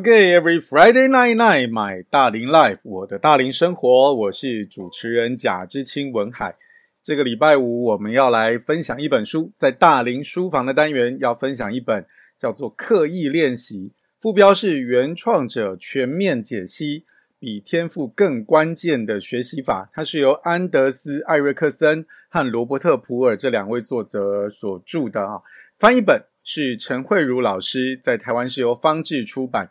[0.00, 6.56] OK，every Friday night night，my 大龄 life，我的大龄生活，我是主持人贾之清文海。
[7.02, 12.06] 这个礼拜五我们要来分享一本书，在大龄书房的单元要分享一本
[12.38, 13.88] 叫做《刻意练习》，
[14.22, 17.04] 副标是原创者全面解析
[17.38, 25.42] 比天赋更关键的学习法，它是由安德斯艾瑞克森和罗伯特普尔这两位作者所著的啊，
[25.78, 26.29] 翻译本。
[26.42, 29.70] 是陈慧如老师在台湾是由方智出版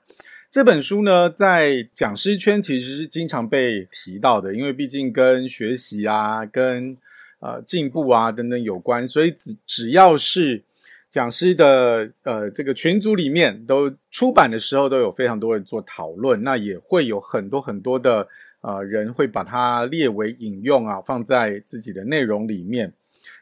[0.51, 6.97] 这本书呢，在讲师圈其实是经常被提到的，因为毕竟跟学习啊、跟
[7.39, 10.63] 呃进步啊等等有关，所以只只要是
[11.11, 18.27] 讲师的呃这个群组里面，都出版的时候都有非常多人做讨论，那也会有很多很多的
[18.61, 22.93] 呃人会把它列为引用啊，放在自己的内容里面。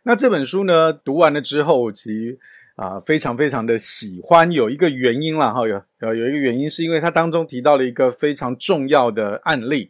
[0.03, 2.39] 那这本书呢，读完了之后，其实。
[2.77, 9.89] 啊，非常非常的喜欢，有一个原因啦，哈，有有有一个原因是因为它当中提到了一个非常重要的案例，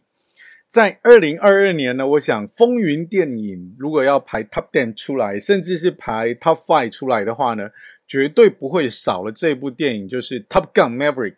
[0.68, 7.68] 在二零二二年呢，我想风云电影如果要排 Top Ten 出来，甚至是排 Top Five 出来的话呢，
[8.06, 11.36] 绝对不会少了这部电影，就是 Top Gun Maverick，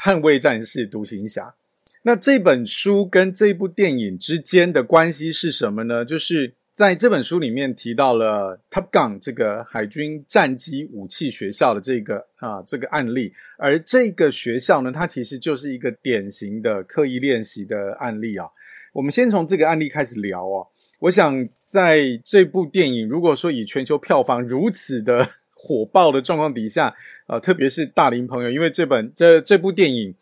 [0.00, 1.56] 捍卫战士独行侠。
[2.02, 6.04] 那这本书跟这部电影之间的关系是什么呢？
[6.04, 6.54] 就是。
[6.76, 18.48] 在这本书里面提到了 Top Gun 这个海军战机武器学校的这个啊这个案例，而这个学校呢，它其实就是一个典型的刻意练习的案例啊。
[18.92, 20.66] 我们先从这个案例开始聊啊。
[20.98, 30.16] 我想在这部电影如果说以全球票房如此的火爆的状况底下啊，特别是大龄朋友，因为这本这这部电影。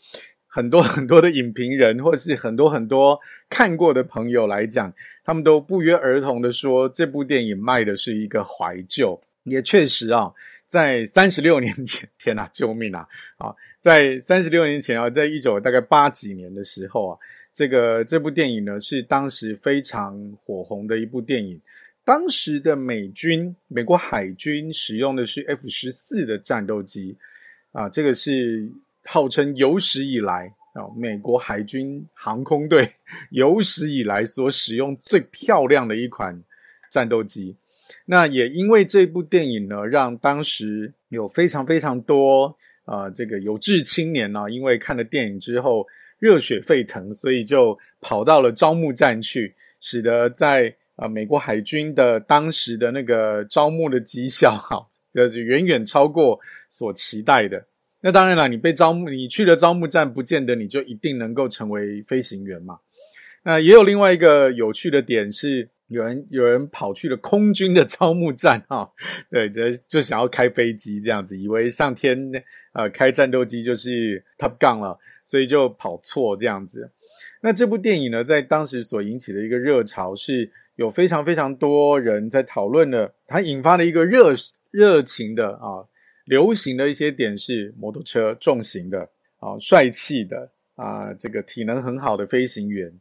[0.54, 3.18] 很多 很多的影评人，或是很多很多
[3.48, 4.92] 看过的朋友来讲，
[5.24, 9.22] 他们都不约而同的说，这部电影卖的是一个怀旧。
[9.44, 10.34] 也确实啊，
[10.66, 13.08] 在三十六年前，天哪，救命啊！
[13.38, 17.18] 啊，在三十六年前啊，在一九大概八几年的时候啊，
[17.54, 21.62] 这个这部电影呢是当时非常火红的一部电影。
[22.04, 27.16] 当时的美军，美国海军使用的是 F 十四的战斗机
[27.72, 28.70] 啊，这个是。
[29.04, 32.92] 号称有史以来啊，美国海军航空队
[33.30, 36.42] 有史以来所使用最漂亮的一款
[36.90, 37.56] 战斗机。
[38.06, 45.86] 那也因为这部电影呢，让当时有非常非常多啊、这个有志青年呢，因为看了电影之后
[46.18, 56.40] 热血沸腾，所以就跑到了招募站去，使得在啊、呃、美国海军的当时的那个招募的绩效哈，就是远远超过
[56.70, 57.66] 所期待的。
[58.04, 62.80] 那当然了，你被招募，你去了招募站，不见得你就一定能够成为飞行员嘛。
[63.44, 68.90] 那也有另外一个有趣的点是，有人有人跑去了空军的招募站哈，
[69.30, 72.42] 对，就就想要开飞机这样子，以为上天
[72.72, 76.90] 呃开战斗机就是 Top Gun 了，所以就跑错这样子。
[77.40, 84.34] 那这部电影呢，在当时所引起的一个热潮，是有非常非常多人在讨论的，它引发了一个热
[84.72, 85.86] 热情的啊。
[86.24, 92.92] 流行的一些点是摩托车重型的啊，帅气的啊，这个体能很好的飞行员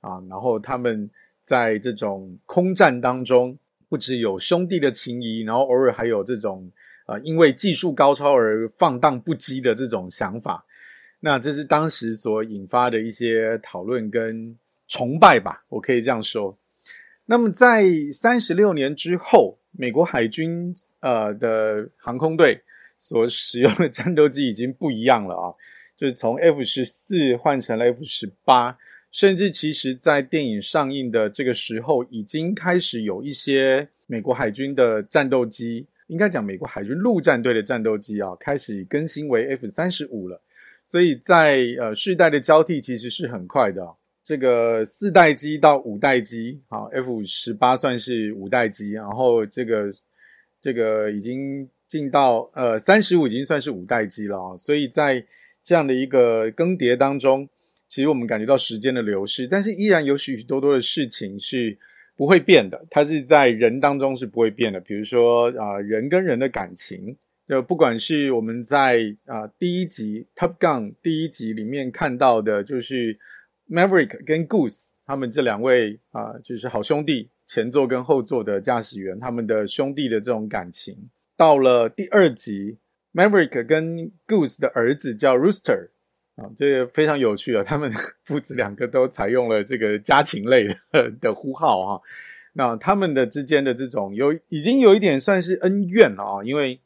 [0.00, 1.10] 啊，然后他们
[1.42, 6.72] 在这种空战当中，不只有兄弟的情谊，然后偶尔还有这种
[7.06, 10.64] 啊，因为技术高超而放荡不羁的这种想法。
[11.20, 16.58] 那这是当时所引发的一些讨论跟崇拜吧，我可以这样说。
[17.24, 22.62] 那么在三十六年之后，美国海军呃的航空队
[22.98, 25.54] 所使用的战斗机已经不一样了啊，
[25.96, 28.78] 就是从 F 十四换成了 F 十八，
[29.10, 40.40] 甚至其实在电影上映的这个时候，已经开始有一些美国海军的战斗机，应该讲美国海军陆战队的战斗机啊，开始更新为 F 三十五了。
[40.84, 43.94] 所以在呃世代的交替其实是很快的。
[44.24, 49.90] 这个四代机到五代机，好，F 十八算是五代机，然后这个
[50.60, 55.26] 这个已经进到呃三十五已经算是五代机了啊，所以在
[55.64, 57.48] 这样的一个更迭当中，
[57.88, 61.78] 其实我们感觉到时间的流逝，但是依然有许许多多的事情是
[62.16, 67.16] 不会变的，它是在人当中是不会变的，比如说啊、人跟人的感情，
[67.48, 73.18] 就不管是我们在啊、第一集 Top Gun 第一集里面看到的，就是。
[73.72, 81.08] Maverick 跟 Goose 他们这两位啊，就是好兄弟，前座跟后座的驾驶员，他们的兄弟的这种感情。
[81.38, 82.76] 到了第二集
[83.14, 85.88] ，Maverick 跟 Goose 的儿子叫 Rooster
[86.36, 87.90] 啊，这个非常有趣啊， 他们
[88.24, 92.00] 父子两个都采用了这个家禽类的 的呼号啊。
[92.52, 96.80] 那他们的之间的这种有已经有一点算是恩怨了啊，因为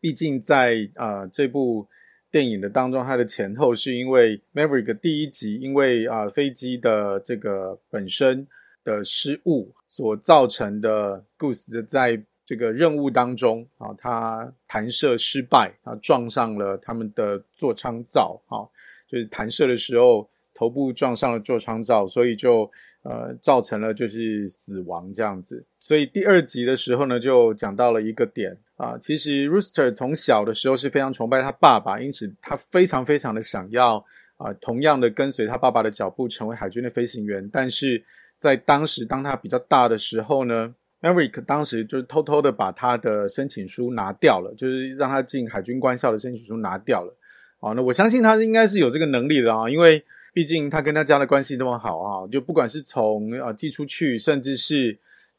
[0.00, 1.88] 毕竟在啊这部。
[2.36, 8.46] 电影的当中，它的前后是因为 Maverick 第一集因为啊、飞机的这个本身
[8.84, 18.68] 的失误所造成的 Goose 的在这个任务当中啊，他弹射失败啊，撞上了他们的座舱罩啊，
[19.08, 22.72] 就是弹射的时候头部撞上了座舱罩，所以就
[23.02, 25.66] 呃造成了就是死亡这样子。
[25.78, 28.58] 所以第二集的时候呢，就讲到了一个点。
[28.76, 34.04] 啊，其实 Rooster 从小的时候是非常崇拜他爸爸，因此他非常非常的想要
[34.36, 37.48] 啊，同样的跟随他爸爸的脚步，成为海军的飞行员。
[37.50, 38.04] 但是
[38.38, 47.16] 在当时，当他比较大的时候呢，Erik 当时就偷偷的把他的申请书拿掉了，就是让他进海军官校的申请书拿掉了。
[47.60, 50.04] 啊，那我相信他应该是有这个能力的啊，因为
[50.36, 54.98] 毕竟他跟他家的关系那么好啊，就不管是从呃寄出去，甚至是。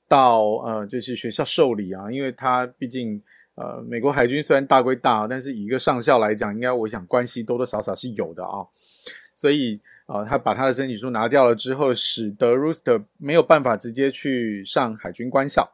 [0.09, 3.21] 到呃，就是学校受理啊，因为他毕竟
[3.55, 8.71] 呃，美国海军虽然大归大，但是以一个上校来讲，应该我想关系多多少少是有的啊。
[9.33, 15.73] 所以呃，他把他的申请书拿掉了之后，使得 Rooster 没有办法直接去上海军官校，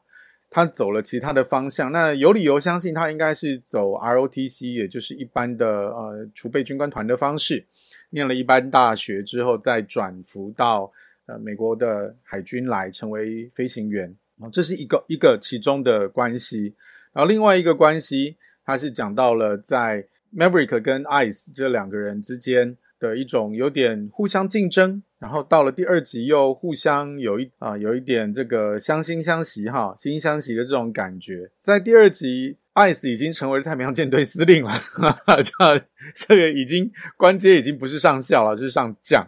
[0.50, 1.92] 他走了其他的方向。
[1.92, 7.68] 那有理由相信他应该是走 ROTC，也就是一般的呃储备军官团的方式，
[8.14, 10.92] 念了一般大学之后再转服到
[11.26, 14.50] 呃美国的海军来成为飞行员啊。
[14.52, 16.76] 这是一个一个其中的关系，
[17.12, 31.50] 然后另外一个关系，它是讲到了在 Maverick 跟 Ice 这两个人之间的一种有点互相竞争，然后到了第二集又互相有一啊有一点这个相惺相惜哈，惺惺相惜的这种感觉。
[31.64, 35.86] 在第二集，Ice 已经成为太平洋舰队司令了，哈哈，这
[36.16, 39.28] 这个已经官阶已经不是上校了，就是上将。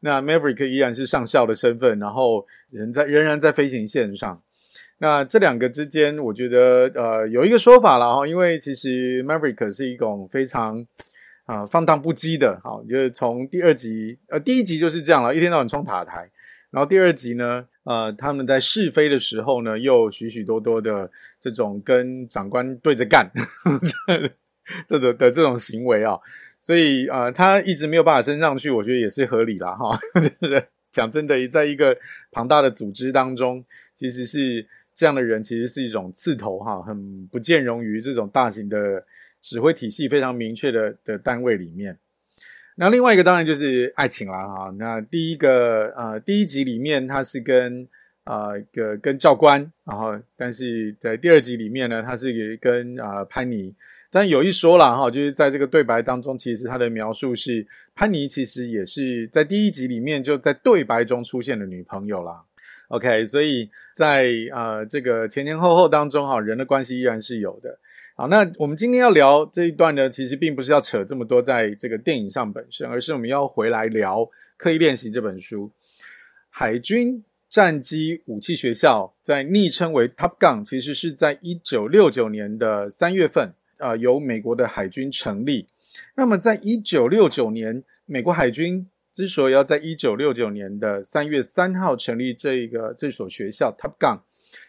[0.00, 4.42] 那 Maverick 依然是上校的身份，然后人在仍然在飞行线上。
[4.98, 10.86] 那这两个之间，我觉得呃有一个说法了哈，因为其实 Maverick 是一种非常
[11.46, 16.30] 啊、呃、放荡不羁的，好，就是从第二集呃第一集就是这样了，一天到晚冲塔台，
[16.70, 21.10] 然后第二集呢，呃他们在试飞的时候呢，又许许多多的
[21.40, 23.30] 这种跟长官对着干
[24.88, 26.18] 这种的这种行为啊。
[26.60, 30.00] 所以、呃，他一直没有办法升上去，我觉得也是合理啦哈。
[30.90, 31.98] 讲真的，在一个
[32.32, 33.62] 庞大的组织当中，
[33.94, 39.04] 其实是这样的人，其实是一种刺头哈，很不见容于这种大型的
[39.42, 41.98] 指挥体系非常明确的的单位里面。
[42.76, 44.74] 那另外一个当然就是爱情啦哈。
[44.78, 47.88] 那第一个呃，第一集里面他是跟
[48.24, 53.74] 啊一个跟教官，然后但是在第二集里面呢，他是跟啊、呃、潘妮。
[54.10, 57.66] 但有一说啦，哈，就是在这个对白当中，其实他的描述是
[57.96, 62.44] 潘妮其实也是在第一集里面就在对白中出现的女朋友啦。
[62.88, 67.78] OK，所以在呃这个前前后后当中，哈，人的关系依然是有的。
[68.16, 74.20] 好，那我们今天要聊这一段呢，其实并不是要扯这么多在这个电影上本身，而是我们要回来聊
[74.56, 75.72] 《刻意练习》这本书。
[76.48, 83.54] 海军战机武器学校在昵称为 Top Gun，其实是在一九六九年的三月份。
[83.76, 85.66] 啊、由美国的海军成立。
[86.14, 94.20] 那么，在一九六九年，美国海军之所以要在一九六九年的三月三号成立这个这所学校 Top Gun，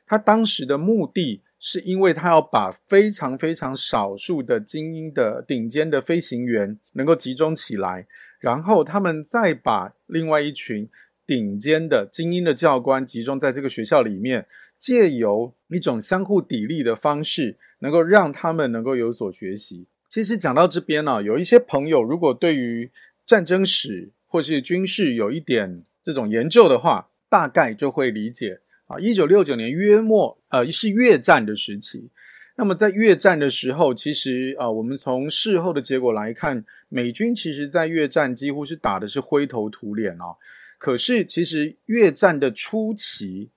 [0.07, 8.07] 他当时的目的是因为他要把非常非常少数的精英的顶尖的飞行员能够集中起来，
[8.39, 10.89] 然后他们再把另外一群
[11.25, 14.47] 顶尖的精英的教官集中在这个学校里面，
[14.77, 17.57] 借由一种相互砥砺的方式。
[17.79, 19.85] 能够让他们能够有所学习。
[20.09, 22.89] 其实讲到这边呢、有一些朋友如果对于
[23.25, 32.09] 战争史或是军事有一点这种研究的话，大概就会理解啊，一九六九年约末，呃，是越战的时期。
[32.57, 40.37] 那么在越战的时候，其实啊，我们从事后的结果来看，美军其实在越战几乎是打的是灰头土脸啊。
[40.77, 43.49] 可是其实越战的初期，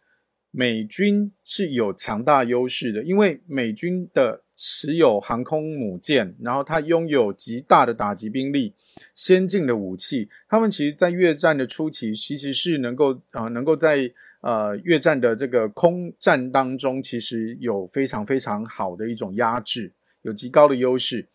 [0.50, 8.74] 美军是有强大优势的，因为美军的持有航空母舰，然后它拥有极大的打击兵力、
[9.14, 10.28] 先进的武器。
[10.48, 19.92] 他们其实，在越战的初期，其实是能够啊、呃，能够在呃越战的这个空战当中，其实有非常非常好的一种压制，
[20.22, 21.26] 有极高的优势。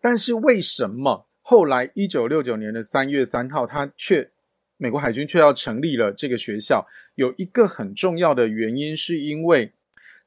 [0.00, 4.30] 但是为什么后来一九六九年的三月三号，它却
[4.76, 9.72] 美国海军却要成立了这个学校，有一个很重要的原因，是因为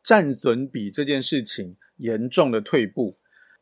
[0.04, 3.16] 战损比这件事情严重的退步。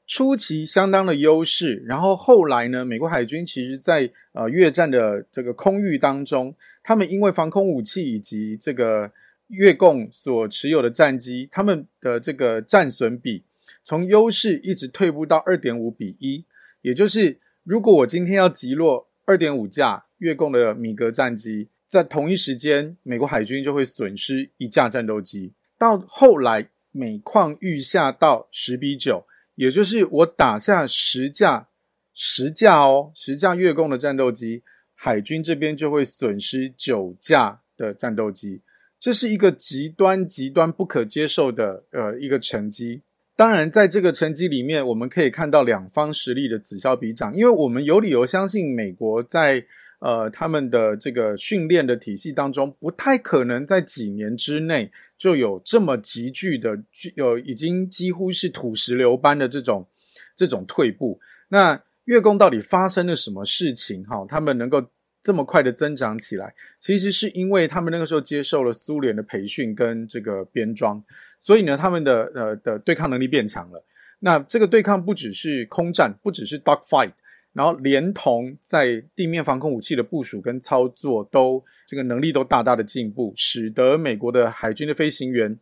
[0.07, 6.55] 初期相当的优势，然后后来呢，美国海军其实在呃越战的这个空域当中，
[6.89, 9.11] 他们因为防空武器以及这个
[9.45, 13.43] 越共所持有的战机，他们的这个战损比
[13.83, 16.43] 从优势一直退步到二点五比一。
[16.81, 25.53] 也就是如果我今天要击落二点五架越共的米格战机，在同一时间，美国海军就会损失一架战斗机。
[25.77, 31.67] 到后来，每况愈下到十比九，也就是我打下十架，
[32.15, 34.63] 十架哦，十架越共的战斗机，
[35.01, 38.61] 海军这边就会损失九架的战斗机。
[38.99, 43.01] 这是一个极端极端不可接受的呃一个成绩。
[43.37, 49.65] 当然，在这个成绩里面，我们可以看到两方实力的此消彼长，因为我们有理由相信美国在。
[50.01, 56.81] 呃，他们的这个训练的体系当中，不太可能在几年之内就有这么急剧的，
[57.15, 59.89] 有已经几乎是土石流般的这种
[60.37, 61.19] 这种退步。
[61.49, 64.03] 那越共到底发生了什么事情？
[64.05, 64.89] 哈，他们能够
[65.21, 71.03] 这么快的增长起来，其实是因为他们那个时候接受了苏联的培训跟这个编装，
[71.37, 73.85] 所以呢，他们的呃的对抗能力变强了。
[74.17, 77.11] 那这个对抗不只是空战，不只是 dogfight。
[77.51, 85.59] 然后连同在地面防空武器的部署跟操作都这个能力都大大的进步，使得美国的海军的飞行员，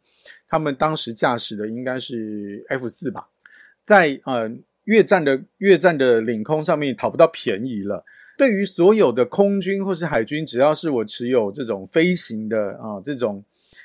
[0.47, 3.27] 他们当时驾驶的应该是 F 四吧，
[3.83, 4.49] 在呃
[4.87, 8.05] 越战的越战的领空上面讨不到便宜了。
[8.37, 13.43] 对于所有的空军或是海军，只要是我持有这种飞行的啊、这种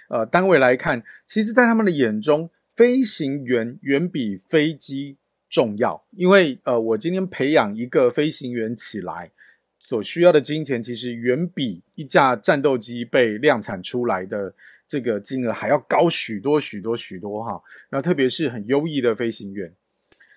[0.09, 5.17] 呃单位来看，其实在他们的眼中，飞行员远比飞机。
[5.51, 9.33] 重要，因为呃，我今天培养一个飞行员起来，
[9.79, 14.55] 所需要的金钱其实远比一架战斗机被量产出来的
[14.89, 17.61] 这个金额还要高许多许多许多哈。
[17.91, 19.75] 然后特别是很优异的飞行员，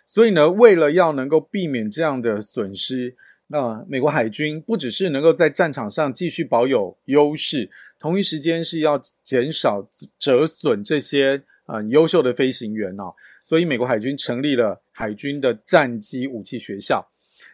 [0.06, 3.16] 所以呢，为了要能够避免这样的损失，
[3.48, 7.70] 那美国海军不只是能够在战场上继续保有优势，
[8.00, 13.14] 同一时间是要减少折损这些啊、呃、优秀的飞行员哦。
[13.42, 17.12] 所以，美国海军成立了海军的战机武器学校。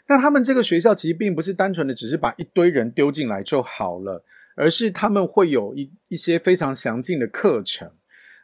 [0.07, 4.23] 那他们这个学校其实并不是单纯的只是把一堆人丢进来就好了，
[4.55, 7.91] 而是他们会有一一些非常详尽的课程。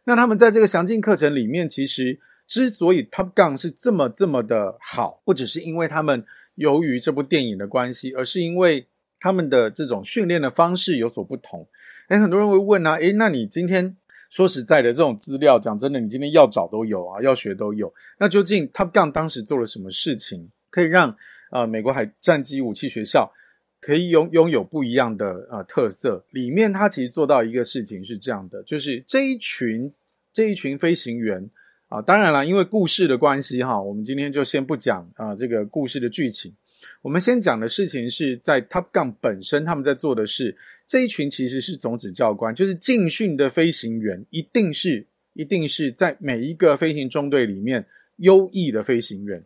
[0.04, 6.25] 那他们在这个详尽课程里面，其实之所以 Top Gun 是这么这么的好，不只是因为他们
[6.56, 8.88] 由于这部电影的关系，而是因为
[9.20, 11.68] 他们的这种训练的方式有所不同。
[12.08, 13.98] 诶，很多人会问啊，诶，那你今天？
[14.30, 17.94] 说实在的，这种资料讲真的，你今天要找都有啊，要学都有。
[18.20, 21.16] 那究竟 Top Gun 当时做了什么事情，可以让、
[21.50, 23.32] 呃、美国海战机武器学校
[23.80, 26.25] 可以拥拥有不一样的、呃、特色？
[26.32, 29.94] 里面它其实做到一个事情是这样的，就是这一群
[30.34, 31.50] 这一群飞行员
[31.89, 36.53] 啊，当然了，因为故事的关系哈，我们今天就先不讲啊这个故事的剧情。
[37.01, 47.86] 我们先讲的事情是在 Top Gun 本身，他们在做的事这一群其实是总指教官，就是进训的飞行员，一定是一定是在每一个飞行中队里面
[48.17, 49.44] 优异的飞行员。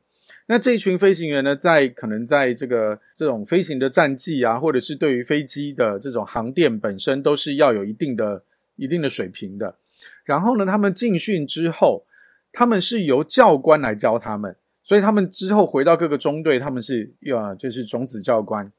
[0.48, 8.43] 那这一群飞行员呢，在可能在这个这种飞行的战绩啊，或者是对于飞机的这种航电本身，都是要有一定的
[8.75, 9.75] 一定的水平的。
[10.25, 12.05] 然后呢，他们进训之后，
[12.51, 14.55] 他们是由教官来教他们。
[14.84, 18.72] 所以他们之后回到各个中队，他们是呃就是种子教官。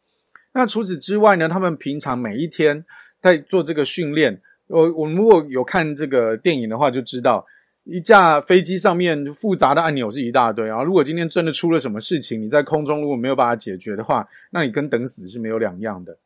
[0.53, 2.85] 那除此之外呢，他们平常每一天
[3.21, 4.43] 在做这个训练。
[4.67, 7.47] 我我们如果有看这个电影的话，就知道
[7.85, 10.83] 一架飞机上面复杂的按钮是一大堆啊。
[10.83, 16.19] 如果今天真的出了什么事情，你在空中如果没有办法解决的话，那你跟等死是没有两样的。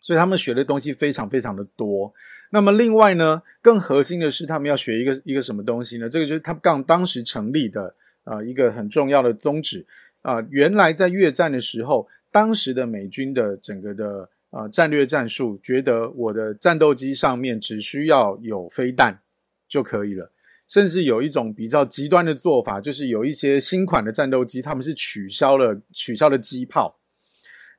[0.00, 2.14] 所以他们学的东西非常非常的多。
[2.50, 6.08] 那么另外呢，更核心的是他们要学一个一个什么东西呢？
[6.08, 7.94] 这个就是他们刚当时成立的。
[8.22, 9.86] 啊，一个很重要的宗旨
[10.20, 19.20] 啊，原来在越战的时候，当时的美军的整个的啊战略战术，觉得我的战斗机上面只需要有飞弹
[19.68, 20.30] 就可以了，
[20.68, 26.98] 甚至有一种比较极端的做法，就是有一些新款的战斗机，他们是取消了取消了机炮，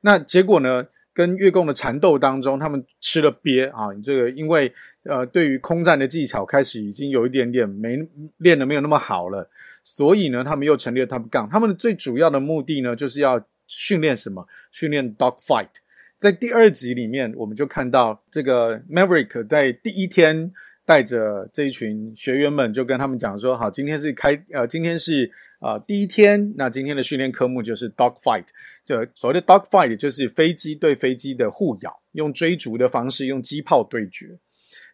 [0.00, 4.72] 那结果呢，跟越共的缠斗当中，他们吃了鳖啊，你这个因为
[5.04, 7.98] 呃，对于空战的技巧开始已经有一点点没
[8.38, 9.50] 练得没有那么好了。
[9.84, 11.50] 所以呢，他们又成立了 Top Gun。
[11.50, 14.46] 他们最主要的目的呢，就是要训练什么？
[14.70, 15.70] 训练 dogfight。
[16.18, 20.52] 在第二集里面，我们就看到这个 Maverick 在第一天
[20.86, 26.54] 带着这一群学员们，就跟他们讲说：“好，今天是开呃，今天是啊、呃、第一天。
[26.56, 28.44] 那今天的训练科目就是 dogfight。
[28.84, 34.38] 就所谓的 dogfight，就是飞机对飞机的互咬，用追逐的方式，用机炮对决。”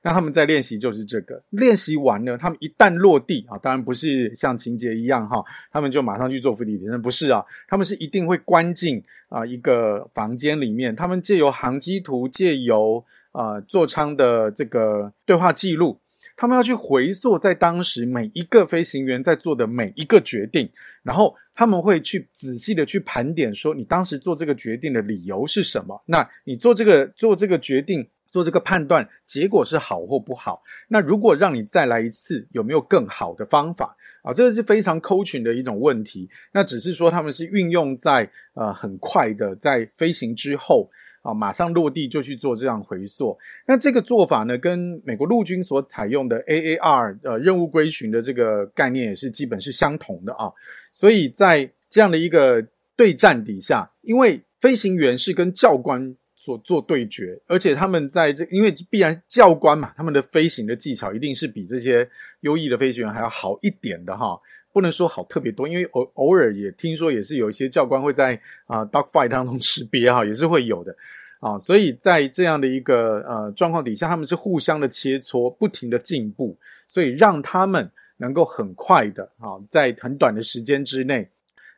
[0.01, 15.99] 那他们在练习就是这个，练习完了，他们一旦落地啊，当然不是像情节一样哈，他们就马上去做伏地挺身，不是啊，他们是一定会关进啊一个房间里面，他们借由航机图，借由啊座舱的这个对话记录，
[16.41, 20.71] 他们要去回溯在当时每一个飞行员在做的每一个决定，
[21.03, 26.01] 然后他们会去仔细的去盘点，说你当时做这个决定的理由是什么？
[26.07, 30.63] 那你做这个做这个决定，做这个判断，结果是好或不好？
[30.87, 33.97] 那如果让你再来一次，有没有更好的方法？
[34.23, 36.31] 啊，这个是非常 coaching 的一种问题。
[36.53, 40.93] 那只是说他们是运用在呃很快的在飞行之后。
[41.23, 43.39] 啊，马上落地就去做这样回溯。
[43.67, 50.53] 那这个做法呢，跟美国陆军所采用的 AAR 呃任务归寻的这个概念也是基本是相同的啊。
[50.93, 62.09] 所以在这样的一个对战底下，因为飞行员是跟教官所做对决，而且他们在这，因为必然教官嘛，他们的飞行的技巧一定是比这些
[62.41, 64.41] 优异的飞行员还要好一点的哈。
[64.79, 70.97] 不能说好特别多，因为偶偶尔也听说也是有一些教官会在啊 dogfight 当中吃瘪哈，也是会有的
[71.41, 71.59] 啊。
[71.59, 81.31] 所以在这样的一个呃状况底下，他们是互相的切磋，不停的进步，所以让他们能够很快的啊，在很短的时间之内，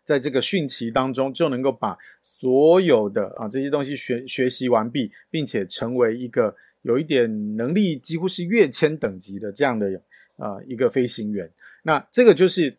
[0.04, 10.02] 在这个训期当中就能够把所有的啊这些东西学学习完毕，并且成为一个有一点能力几乎是跃迁等级的这样的
[10.37, 11.50] 啊一个飞行员。
[11.83, 12.76] 那这个就是。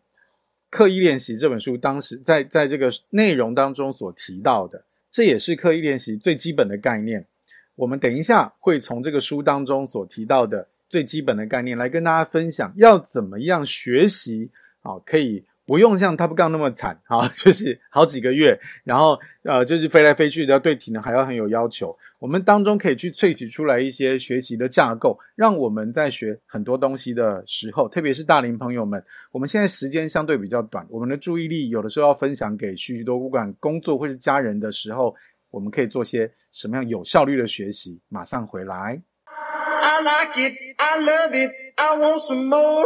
[0.72, 7.26] 刻意练习这本书当时在在这个内容当中所提到的，这也是刻意练习最基本的概念。
[7.74, 14.50] 我们等一下会从这个书当中所提到的最基本的概念来跟大家分享，要怎么样学习
[14.80, 15.44] 啊，可以。
[15.66, 21.98] 不用像 Top Gun 那么惨， 哈，就是好几个月，然后呃，就是飞来飞去的，对体能还要很有要求。
[22.18, 35.16] 我们当中可以去萃取出来一些学习的架构，让我们在学很多东西的时候，特别是大龄朋友们，我们现在时间相对比较短，我们的注意力有的时候要分享给许许多不管工作或是家人的时候，
[35.50, 38.00] 我们可以做些什么样有效率的学习？
[38.08, 39.02] 马上回来。
[39.24, 42.84] I like it, I love it, I want some more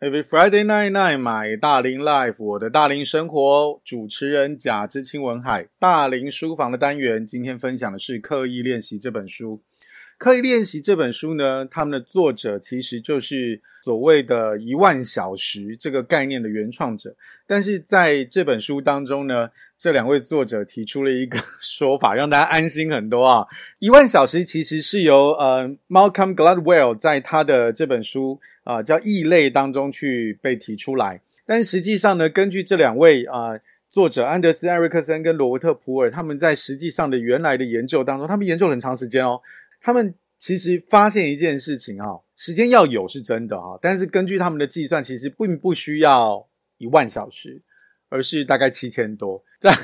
[0.00, 9.62] every Friday night night，买大龄 Life，我的大龄生活，主持人贾之清文海，大龄书房的单元，今天分享的是《刻意练习》这本书。
[10.18, 17.16] 刻意练习这本书呢，他们的作者其实就是所谓的一万小时这个概念的原创者。
[17.46, 23.46] 但是在这本书当中呢，这两位作者提出了一个说法，让大家安心很多啊。
[23.78, 31.20] 一万小时其实是由呃 Malcolm Gladwell 在他的这本书啊、叫《异类》当中去被提出来。
[31.44, 33.58] 但实际上呢，根据这两位啊、
[33.90, 39.42] 作者安德斯·艾瑞克森跟罗伯特·普尔，他们在实际上的原来的研究当中，他们研究很长时间哦。
[39.84, 47.60] 他们其实发现一件事情哈，时间要有是真的哈，但是根据他们的计算，其实并不需要一万小时，
[48.08, 49.44] 而是大概七千多。
[49.60, 49.78] 这样，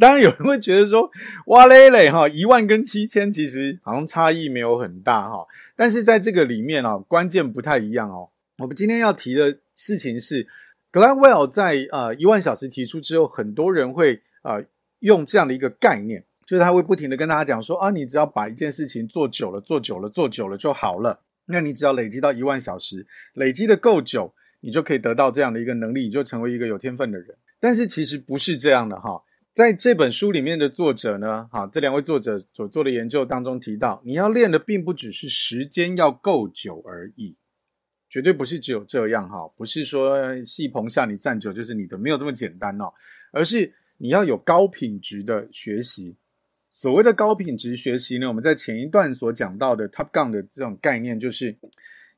[0.00, 1.12] 当然有人会觉得说，
[1.46, 8.30] 哇嘞嘞哈，一万跟七千其实好像差异没有很大哈，但是在这个里面啊，关键不太一样哦。
[8.58, 10.48] 我们今天要提的事情是
[10.90, 14.64] ，Gladwell 在呃一万小时提出之后，很多人会呃
[14.98, 16.24] 用这样的一个概念。
[16.46, 21.20] 就是他会不停的跟大家讲说啊，你只要把一件事情做久了，做久了，做久了就好了。
[21.46, 27.36] 那你只要累积到一万小时，累积的够久，你就可以得到这样的一个能力，你就成为一个有天分的人。
[27.60, 37.36] 但是其实不是这样的哈，在这本书里面的作者呢，哈，这两位作者所做的研究当中提到，你要练的并不只是时间要够久而已，
[38.08, 42.92] 绝对不是只有这样哈，不是说戏棚下你站久就是你的，没有这么简单哦，
[43.32, 46.16] 而是你要有高品质的学习。
[46.76, 51.56] 所谓的高品质学习呢，我们在前一段所讲到的 Top Gun 的这种概念，就是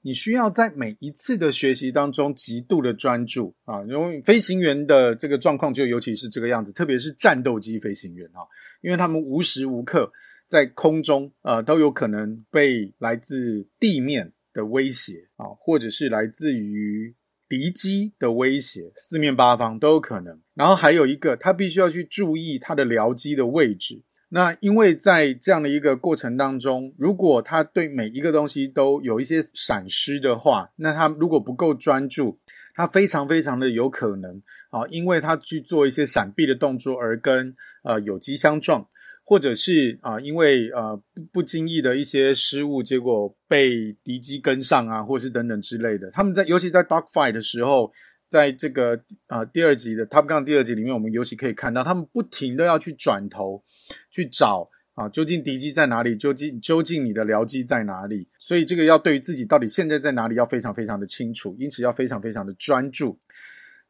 [0.00, 3.82] 你需要在每一次的学习当中极度的专注啊。
[3.82, 8.48] 因为飞行员的这个状况就尤其是这个样子，特别是战斗机飞行员啊，
[8.80, 10.10] 因为他们无时无刻
[10.48, 17.14] 在空中啊都有可能被来自地面的威胁啊，或者是来自于
[17.46, 20.40] 敌机的威胁，四面八方都有可能。
[20.54, 24.02] 然后还有一个，他必须要去注意他的僚机的位置。
[24.36, 32.38] 那因为在这样的一个过程当中，如果他对每一个东西都有一些闪失的话，那他如果不够专注，
[32.74, 38.88] 他非常非常的有可能啊，因为他去做一些闪避的动作而跟呃有机相撞，
[39.24, 46.10] 或者是啊因为呃不不经意的一些失误，结果被敌机跟上啊，或是等等之类的。
[46.10, 47.90] 他们在尤其在 dogfight 的时候，
[48.28, 53.64] 在这个啊第二集的 Top Gun 第二集里面，我们尤其可以看到他们不停的要去转头。
[54.10, 56.16] 去找啊，究竟敌机在哪里？
[56.16, 58.28] 究竟究竟你的僚机在哪里？
[58.38, 63.18] 所以这个要对于自己到底现在在哪里要非常非常的清楚，因此要非常非常的专注。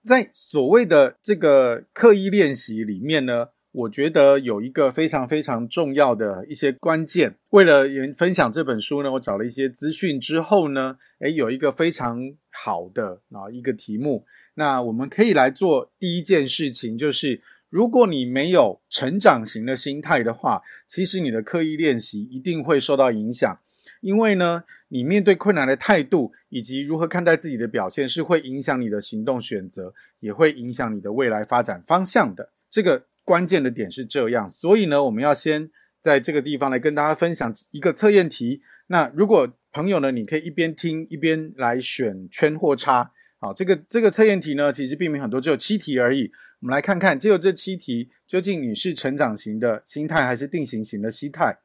[0.04, 7.36] 在所谓的这个刻意练习里面呢，我觉得有一个非常非常重要的一些关键。
[7.50, 7.84] 为了
[8.16, 14.26] 分享这本书呢，我找了一些资讯之后呢，诶，有一个非常好的啊一个题目。
[14.54, 23.58] 那我们可以来做第一件事情，就是如果你没有成长型的心态的话，其实你的刻意练习一定会受到影响。
[24.00, 32.50] 因为呢，你面对困难的态度以及如何看待自己的表现，是会影响你的行动选择，也会影响你的未来发展方向的。
[32.70, 33.04] 这个。
[33.26, 38.62] 关键的点是这样，所以呢，我们要先在这个地方来跟大家分享一个测验题。
[38.86, 43.10] 那如果朋友呢，你可以一边听一边来选圈或叉。
[43.38, 46.32] 好，这个这个测验题呢，其实并没有很多，只有七题而已。
[46.60, 51.58] 我们来看看，只有这七题，究竟你是成长型的心态还是定型型的心态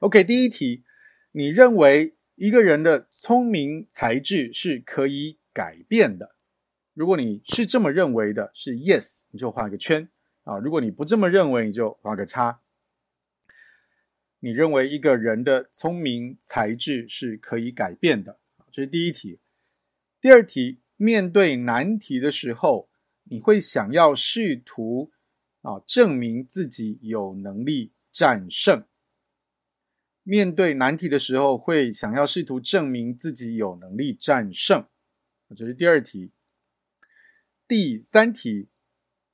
[0.00, 0.84] ？OK，第一题，
[1.32, 6.34] 你认为一个人的聪明才智是可以改变的？
[6.92, 10.10] 如果你是这么认为的，是 Yes，你就画个圈。
[10.44, 12.60] 啊，如果你不这么认为，你就画个叉。
[14.38, 18.38] 你认为一个人的聪明才智是可以改变的，
[18.70, 19.38] 这是第一题。
[20.20, 22.90] 第二题，面对难题的时候，
[23.24, 25.10] 你会想要试图
[25.62, 28.84] 啊证明自己有能力战胜。
[30.22, 34.86] 面对难题的时候，会想要试图证明自己有能力战胜，
[35.56, 36.32] 这是第二题。
[37.66, 38.68] 第三题。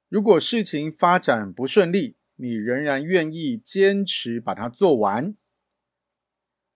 [0.08, 5.34] 如果事情发展不顺利，你仍然愿意坚持把它做完。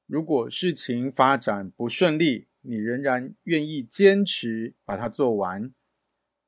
[0.06, 5.74] 如果事情发展不顺利，你仍然愿意坚持把它做完。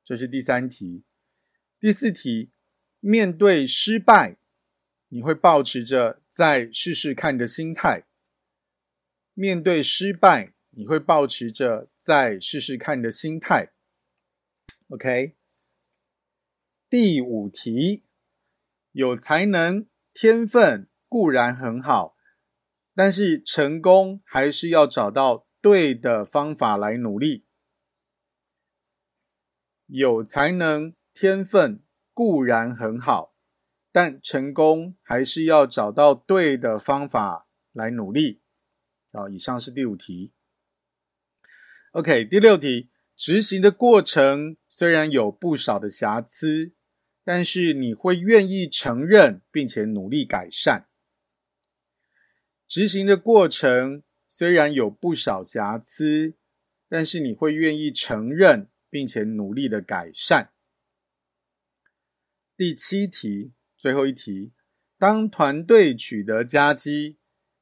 [0.03, 1.03] 这是第三题。
[1.79, 2.51] 第四题，
[2.99, 4.37] 面对失败，
[5.07, 8.03] 你会保持着再试试看的心态。
[9.33, 13.71] 面对失败，你会保持着再试试看的心态。
[14.89, 15.35] OK。
[16.89, 18.03] 第五题，
[18.91, 22.15] 有才能、天分固然很好，
[22.93, 27.43] 但是成功还是要找到对的方法来努力。
[29.87, 31.81] 有才能、天分
[32.13, 33.33] 固然很好，
[33.91, 38.41] 但成功还是要找到对的方法来努力。
[39.11, 40.31] 好，以上是第五题。
[41.93, 46.73] OK，第六题，执行的过程虽然有不少的瑕疵。
[47.25, 50.89] 但是你会愿意承认并且努力改善。
[52.67, 54.03] 执行的过程
[54.35, 56.33] 虽然有不少瑕疵，
[56.89, 60.51] 但是你会愿意承认并且努力的改善。
[62.57, 64.51] 第七题，最后一题，
[64.97, 67.19] 当团队取得佳绩，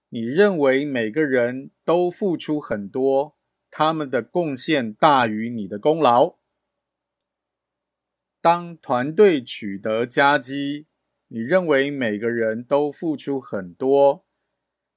[0.08, 3.36] 你认为每个人都付出很多，
[3.70, 6.38] 他们的贡献大于你的功劳。
[8.40, 10.88] 当团队取得佳绩，
[11.28, 14.26] 你认为每个人都付出很多，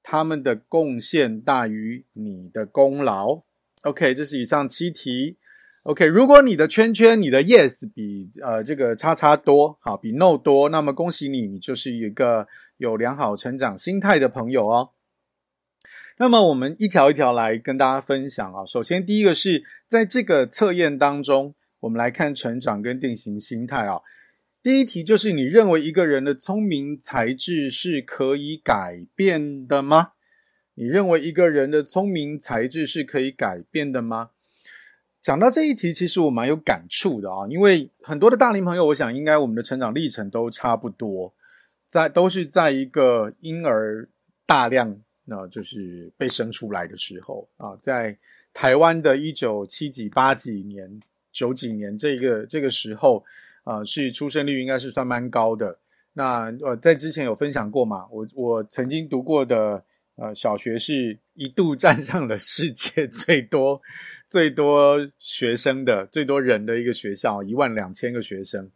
[0.04, 3.42] 他们的贡献大于你的功劳。
[3.82, 5.36] OK，这是以上七题。
[5.82, 14.90] OK，如果你的圈圈，你的 Yes 比呃这个叉叉多，好，比 No 多，那么恭喜你，你就是一个有良好成长心态的朋友哦。
[16.16, 18.66] 那么我们一条一条来跟大家分享啊。
[18.66, 21.56] 首先第一个是在这个测验当中。
[21.80, 24.00] 我们来看成长跟定型心态啊。
[24.64, 30.12] 第一题就是你认为一个人的聪明才智是可以改变的吗？
[30.72, 34.30] 你认为一个人的聪明才智是可以改变的吗？
[35.20, 41.34] 讲到这一题，其实我蛮有感触的啊，因为很多的大龄朋友，我想应该我们的成长历程都差不多，
[41.86, 44.08] 在都是在一个婴儿
[44.46, 48.16] 大量那就是被生出来的时候啊，在
[48.54, 51.02] 台湾的一九七几八几年。
[51.32, 53.24] 九几年这个这个时候，
[53.64, 55.78] 呃，是出生率应该是算蛮高的。
[56.12, 59.84] 那呃，在之前有分享过嘛，我我曾经读过的
[60.16, 63.80] 呃小学是一度站上了世界 最多
[64.28, 68.70] 最多学生的最多人的一个学校，一万两千个学生，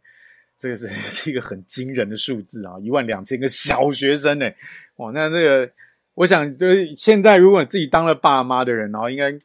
[0.57, 0.89] 这个是
[1.29, 4.51] 一个很惊人的数字啊，一万两千个小学生呢，
[4.97, 5.71] 哇，那这个
[6.15, 9.37] 我想就是现在如果自己当了爸妈的人，然后应该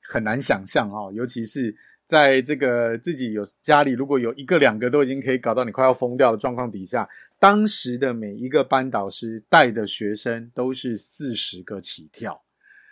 [0.00, 1.74] 很难想象啊，尤其是。
[2.12, 12.42] 在这个自己有家里，如果有一个两个都已经可以搞到你快要疯掉的状况底下，当时的每一个班导师带的学生都是四十个起跳，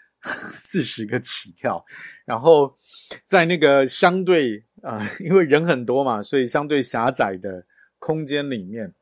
[0.56, 1.84] 四十个起跳。
[2.24, 2.78] 然后
[3.24, 7.66] 在那个相对啊、呃，因为人很多嘛，所以相对狭窄的
[7.98, 8.94] 空间里面，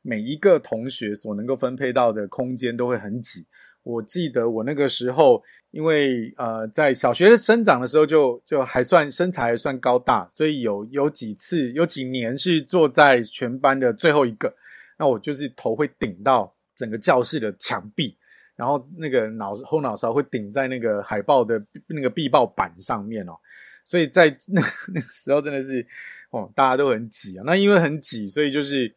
[0.00, 3.44] 每一个同学所能够分配到的空间都会很挤。
[3.88, 14.54] 我记得我那个时候，因为呃在小学生长的时候就就还算身材还算高大，所以有有几次有几年是坐在全班的最后一个
[14.98, 18.18] 那我就是头会顶到整个教室的墙壁，
[18.56, 23.38] 然后那个脑后脑勺会顶在那个海报的那个壁报板上面哦。
[23.86, 24.60] 所以在那
[24.92, 25.86] 那个时候真的是
[26.28, 27.42] 哦，大家都很挤啊。
[27.46, 28.94] 那因为很挤，所以就是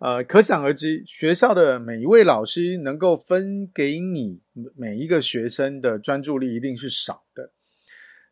[0.00, 4.40] 呃，可想而知，学校的每一位老师能够分给你
[4.76, 7.52] 每一个学生的专注力一定是少的。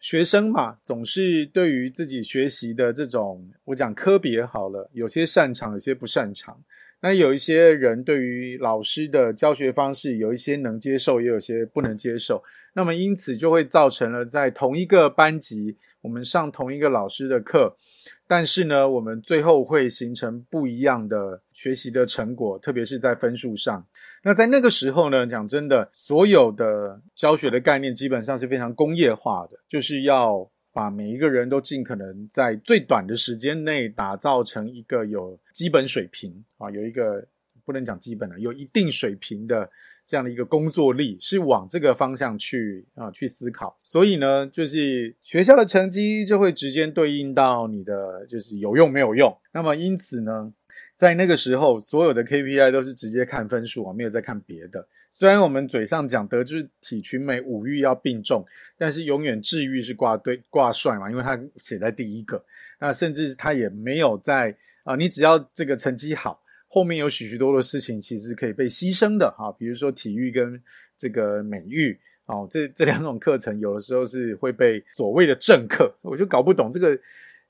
[0.00, 6.64] 学生嘛，总是对于自己学习的这种，我讲科别好了，有些擅长，有些不擅长。
[7.00, 12.42] 那有一些人对于老师的教学方式，有一些能接受，也有些不能接受。
[12.74, 17.76] 那么因此就会造成了在同一个班级，我们上同一个老师的课，
[18.26, 23.86] 但是呢，我们最后会形成不一样的学习的成果，特别是在分数上。
[24.22, 30.50] 那在那个时候呢，讲真的，所有的教学的概念基本上是非常工业化的，就是要。
[30.74, 37.28] 把每一个人都尽可能在最短的时间内打造成一个有基本水平啊，有一个
[37.66, 39.68] 不能讲基本的，有一定水平的
[40.06, 43.78] 这样的一个工作力，是往这个方向去啊去思考。
[43.82, 49.38] 所以呢，就是学校的成绩就会直接对应到你的就是有用没有用。
[49.52, 50.52] 那么因此呢，
[50.96, 54.88] 在那个时候，所有的 KPI 都是直接看分数啊，没有在看别的。
[55.10, 58.46] 虽然我们嘴上讲德智体群美五育要并重，
[58.78, 62.44] 但是永远智育是挂对挂帅嘛，因为它写在第一个。
[62.80, 66.41] 那甚至他也没有在啊，你只要这个成绩好，
[66.74, 70.62] 后面有许许多多的事情其实可以被牺牲的哈，比如说体育跟
[70.96, 76.98] 这个美育哦，这这两种课程有的时候是会被所谓的政客，我就搞不懂这个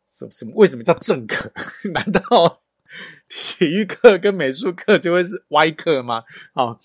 [0.05, 1.53] 什么什么为什么叫政客？
[1.95, 2.61] 难道？
[3.29, 6.25] 体育课跟美术课就会是歪课吗？
[6.53, 6.81] 啊，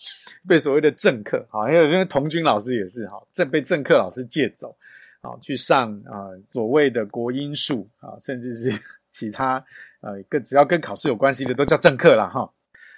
[0.48, 4.78] 被所谓的政客，好，还有那个童军老师也是，好，正被政客老师借走，
[5.22, 8.80] 好，去上啊、呃、所谓的国英数啊，甚至是
[9.18, 9.66] 其他
[10.02, 12.30] 呃跟只要跟考试有关系的都叫正课啦。
[12.30, 12.54] 哈。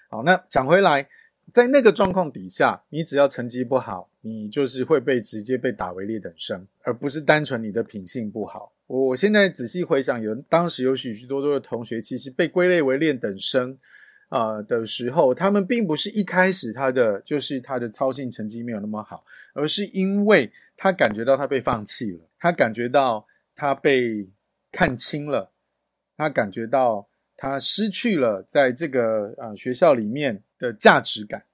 [0.09, 1.07] 好，那讲回来，
[1.53, 8.73] 在那个状况底下，你只要成绩不好，你就是会被直接被打为劣等生，而不是单纯你的品性不好。
[8.87, 13.77] 我我现在仔细回想，有当时有许许多多的同学，其实被归类为劣等生，
[14.29, 24.27] 啊、的时候，他们并不是一开始他的就是他的操性成绩没有那么好，而是因为他感觉到他被放弃了，他感觉到他被
[24.71, 25.51] 看轻了，
[26.19, 31.45] 他感觉到他失去了在这个、呃、学校里面的价值感、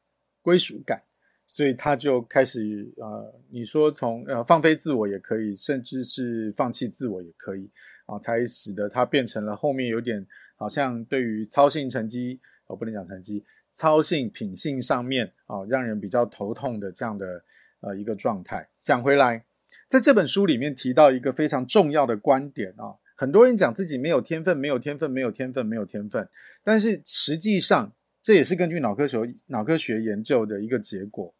[0.42, 1.04] 归属感。
[1.46, 7.70] 所以他就开始呃，你说从呃放飞自我也可以，甚至是放弃自我也可以
[8.08, 10.26] 啊，才使得他变成了后面有点
[10.56, 17.44] 好像对于操性成绩哦，不能讲成绩，操性品性上面啊，让人比较头痛的这样的
[17.82, 18.70] 呃一个状态。
[18.82, 19.46] 讲回来，
[19.88, 26.30] 在这本书里面提到一个非常重要的观点啊，很多人讲自己没有天分，没有天分，没有天分，没有天分，
[26.64, 27.96] 但是实际上。
[28.26, 31.36] 这也是根据脑科学脑科学研究的一个结果。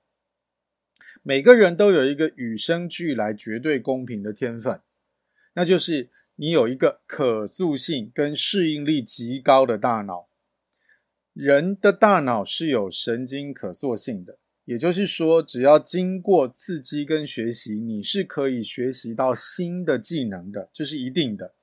[1.24, 4.80] 每个人都有一个与生俱来、绝对公平的天分，
[5.56, 10.30] 那就是你有一个可塑性跟适应力极高的大脑。
[11.34, 21.56] 人的大脑是有神经可塑性的，也就是说，只要经过刺激跟学习，你是可以学习到新的技能的，这是一定的。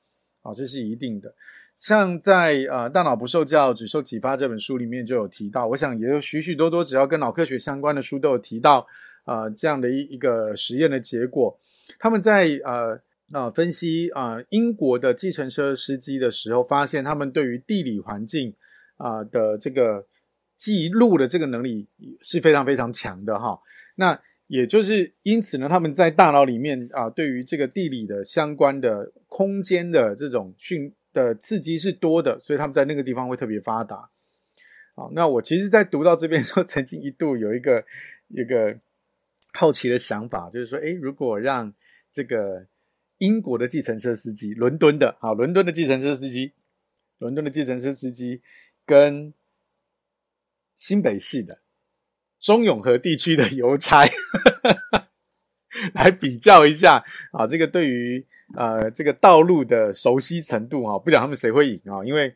[0.42, 1.34] 好，这是一定的。
[1.76, 8.86] 像在呃《大脑不受教，只受启发》这本书里面就有提到，我想也有许许多多只要跟脑科学相关的书都有提到，
[9.24, 11.58] 呃这样的一一个实验的结果。
[11.98, 13.00] 他们在呃
[13.32, 18.54] 呃分析啊、呃、英国的计程车司机的时候，发现他们对于地理环境
[18.96, 20.06] 啊、的这个
[20.56, 21.88] 记录的这个能力
[22.20, 23.60] 是非常非常强的哈。
[23.94, 24.20] 那
[24.52, 30.94] 也就是因此呢，他们在大脑里面啊、对于这个地理的相关的空间的这种训。
[31.14, 34.08] 的刺激是多的，所以他们在那个地方会特别发达。
[34.94, 37.84] 好，那我其实，在读到这边时候，曾经一度有一个
[38.28, 38.78] 一个
[39.52, 41.74] 好奇的想法，就是说，诶，如果让
[42.12, 42.66] 这个
[43.18, 46.52] 英国的计程车司机，伦敦的，好，伦敦的计程车司机，
[47.18, 48.40] 伦敦的计程车司机，
[48.86, 49.34] 跟
[50.76, 51.58] 新北市的
[52.42, 54.04] 中永和地区的邮差
[55.94, 58.26] 来比较一下，啊，这个对于。
[58.54, 62.34] 呃，这个道路的熟悉程度哈，不讲他们谁会赢啊，因为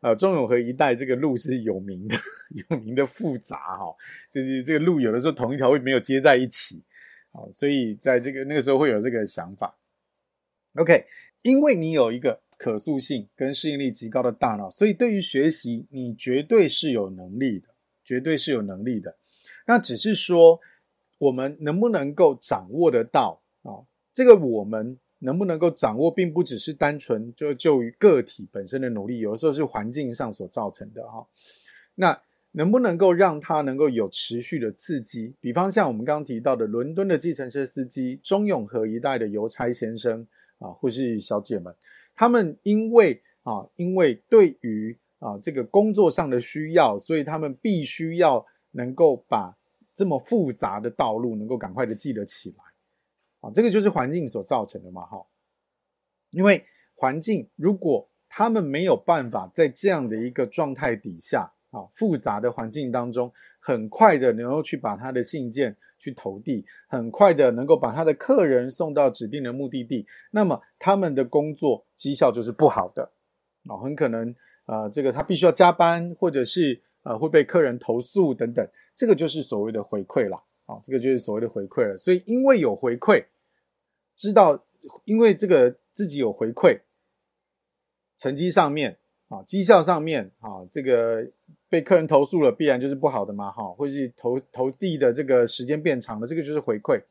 [0.00, 2.16] 呃，中永和一带这个路是有名的，
[2.68, 3.94] 有名的复杂哈，
[4.32, 6.82] 就是这个路有的时候同一条路没有接在一起，
[7.30, 9.78] 啊，所以在这个那个时候会有这个想法。
[10.74, 11.06] OK，
[11.42, 17.68] 因为你有一个可塑性跟适应力极高的大脑，所以对于学习你绝对是有能力的，
[18.02, 19.16] 绝对是有能力的。
[19.66, 20.60] 那只是说
[21.18, 23.84] 我们能不能够掌握得到啊？
[24.12, 24.98] 这个我们。
[25.24, 31.28] 能不能够掌握，并不只是单纯就就于个体本身的努力，有的时候是环境上所造成的哈。
[31.94, 32.20] 那
[32.50, 35.36] 能不能够让他能够有持续的刺激？
[35.40, 40.26] 比方像我们刚刚提到的伦敦的计程车司机、中永和一带的邮差先生
[40.58, 41.76] 啊，或是小姐们，
[42.16, 49.56] 他们因为啊，因为对于啊这个工作上的需要，所以他们必须要能够把
[49.94, 52.64] 这么复杂的道路能够赶快的记得起来
[53.40, 55.26] 啊，这个就是环境所造成的嘛，哈。
[56.30, 61.52] 因为环境如果他们没有办法在这样的一个状态底下。
[61.72, 73.12] 啊，复杂的环境当中，很快的能够去把他的信件去投递，很快的能够把他的客人送到指定的目的地，那么他们的工作绩效就是不好的，
[73.66, 81.96] 啊，很可能啊、这个他必须要加班，或者是呃会被客人投诉等等，这个就是所谓的回馈了，啊，这个就是所谓的回馈了。
[81.96, 83.26] 所以因为有回馈，
[84.16, 84.64] 知道
[85.04, 86.80] 因为这个自己有回馈，
[88.16, 88.98] 成绩上面。
[89.28, 91.30] 啊，绩效上面啊，这个
[91.70, 97.04] 被客人投诉了，必然就是不好的嘛，哈，或是投投递的这个时间变长了，这个就是回馈，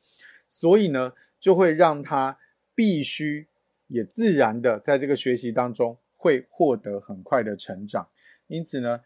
[0.48, 2.38] 所以呢，就会让他
[2.76, 3.48] 必须
[3.88, 8.10] 也自然的在这个学习当中会获得很快的成长。
[8.46, 9.02] 因此呢，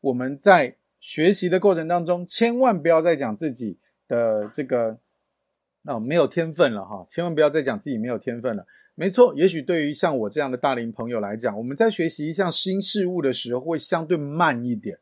[0.00, 4.98] 我们在学习的过程当中，千万不要再讲自己的这个
[5.84, 8.66] 啊没有天分了哈，千万不要再讲自己没有天分了。
[8.94, 14.98] 没错，也许对于像我这样的大龄朋友来讲，我们在学习一项新事物的时候会相对慢一点，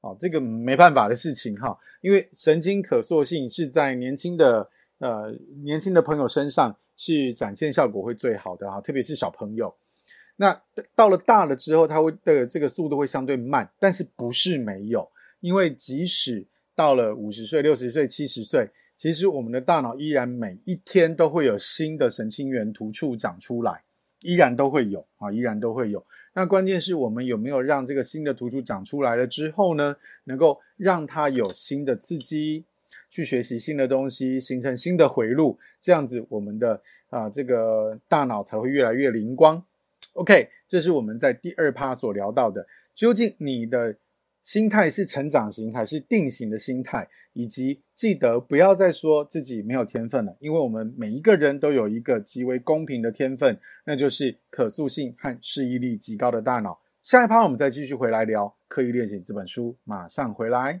[0.00, 5.34] 哦，这个没办法的事情哈，因为神经可塑性是在年轻的呃
[5.64, 9.74] 年轻的朋友身上是展现效果会最好的哈，特别是小朋友。
[10.36, 10.62] 那
[10.94, 18.70] 到了大了之后，它会的这个速度会相对慢，但是不是没有，因为即使到了五十岁、六十岁、七十岁。
[18.98, 23.82] 其实我们的大脑依然每一天都会有新的神经元突触长出来，
[24.22, 26.06] 依然都会有啊，依然都会有。
[26.32, 32.64] 那关键是我们有没有让这个新的突触长出来了之后呢，能够让它有新的刺激，
[33.10, 39.64] 去学习新的东西，形成新的回路，这样子我们的啊这个大脑才会越来越灵光。
[40.12, 43.96] OK，这是我们在第二趴所聊到的，究竟你的。
[44.42, 56.80] 心态是成长型还是定型的心态，以及记得不要再说自己没有天分了，因为我们每一个人都有一个极为公平的天分，那就是可塑性和适应力极高的大脑。
[57.02, 60.80] 下一趴我们再继续回来聊刻意练习这本书，马上回来。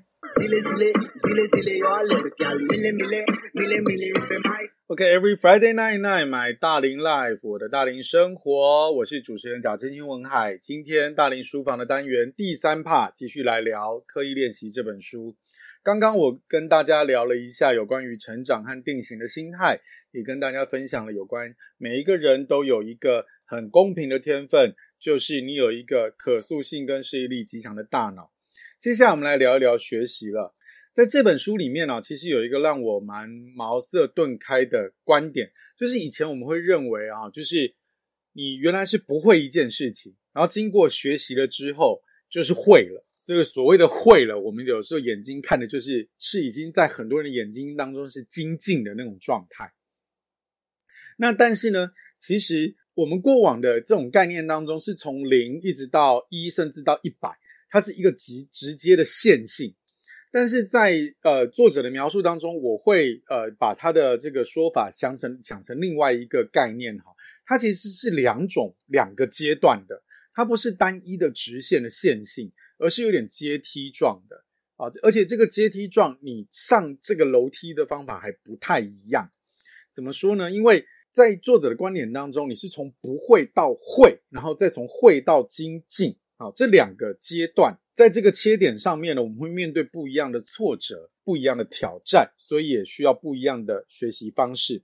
[4.88, 10.58] OK，every、Friday night night，买大龄 Life，我的大龄生活，我是主持人贾志清文海。
[10.58, 15.34] 今天大龄书房的单元第三 part，继续来聊刻意练习这本书。
[15.82, 19.80] 刚刚我跟大家聊了一下有关于成长和定型的心态，
[20.12, 28.30] 也跟大家分享了有关每一个人都有一个很公平的天分，就是你有一个可塑性跟适应力极强的大脑。
[28.78, 30.54] 接下来我们来聊一聊学习了。
[30.96, 37.74] 在这本书里面呢、啊，其实有一个让我蛮茅塞顿开的观点，就是以前我们会认为啊，就是
[38.32, 43.04] 你原来是不会一件事情，然后经过学习了之后，就是会了。
[43.26, 49.74] 这个所谓的会了，我们有时候眼睛看的就是是已经在很多人的眼睛当中是精进的那种状态。
[51.18, 57.36] 那但是呢，其实我们过往的这种概念当中，是从零一直到一，甚至到一百，
[57.68, 59.74] 它是一个极直接的线性。
[60.36, 67.04] 但是在呃作者的描述当中，我会呃把他的这个说法想成想成另外一个概念哈，
[67.46, 70.02] 它其实是两种两个阶段的，
[70.34, 74.44] 它不是单一的直线的线性，而是有点阶梯状的
[74.76, 79.30] 啊，而且这个阶梯状你上这个楼梯的方法还不太一样，
[79.94, 80.50] 怎么说呢？
[80.50, 86.18] 因为在作者的观点当中，你是从不会到会，然后再从会到精进。
[86.38, 94.82] 好，这两个阶段在这个切点上面呢，我们会面对不一样的挫折，不一样的挑战，所以也需要不一样的学习方式。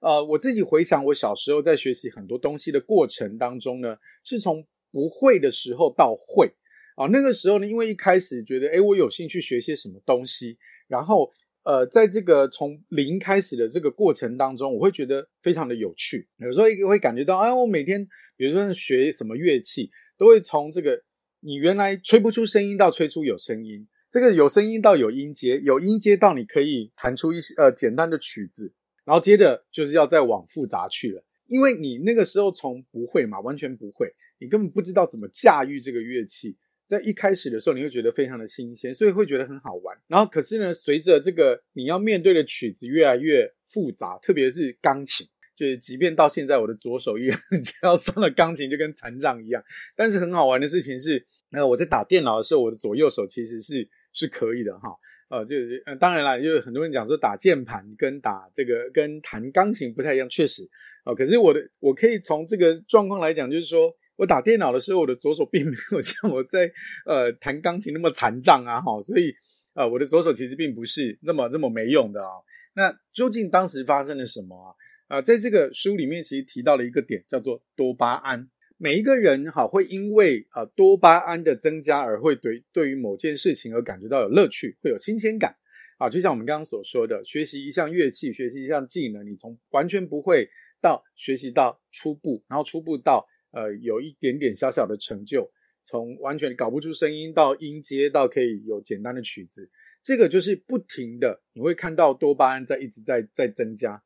[0.00, 6.52] 呃，我自己回想我小时候在学习很多东西的过程当中呢，是从不会的时候到会。
[6.94, 11.32] 啊，那个时候呢，因为一开始觉得，诶，我有兴趣学些什么东西，然后
[11.64, 16.28] 呃，在这个从零开始的这个过程当中，我会觉得非常的有趣。
[16.36, 18.06] 有时候会感觉到，哎，我每天
[18.36, 19.90] 比如说学什么乐器。
[20.22, 21.02] 都会从这个
[21.40, 28.72] 你原来吹不出声音到吹出有声音，这个有声音到有音阶，有音阶到你可以弹出一些呃简单的曲子，
[29.04, 36.56] 然后接着就是要再往复杂去了，因为你那个时候从不会嘛，完全不会，你根本不知道怎么驾驭这个乐器，
[36.86, 39.98] 在一开始的时候你会觉得非常的新鲜，所以会觉得很好玩。
[40.06, 45.26] 然后可是呢，随着这个你要面对的曲子越来越复杂，特别是钢琴。
[45.54, 49.62] 就是，即便到现在，我的左手依然 只要上了钢琴，就跟残障一样。
[49.96, 54.96] 但是很好玩的事情是，呃，我在打电脑的时候，我的左右手其实是是可以的哈。
[55.28, 60.68] 呃，就是，当然啦，就是很多人讲说打键盘跟打这个跟弹钢琴不太一样，确实
[61.04, 66.70] 啊、可是我的我可以从这个状况来讲，就是说我打电脑的时候，我的左手并没有 像我在
[67.06, 69.34] 呃弹钢琴那么残障啊，哈，所以
[69.74, 72.30] 呃我的左手其实并不是那么这么没用的啊。
[72.74, 74.68] 那究竟当时发生了什么啊？
[75.12, 78.48] 啊、在这个书里面其实提到了一个点，叫做多巴胺。
[78.78, 85.56] 每一个人哈会因为啊多巴胺的增加而会对对于某件事情而感觉到有乐趣，会有新鲜感
[85.98, 90.48] 啊，就像我们刚刚所说的，学习一项乐器，学习一项技能，你从完全不会
[90.80, 95.52] 到学习到初步，然后初步到呃有一点点小小的成就，
[95.82, 99.70] 从完全搞不出声音到音阶到可以有简单的曲子，
[100.02, 104.02] 这个就是不停的，你会看到多巴胺在一直在在增加。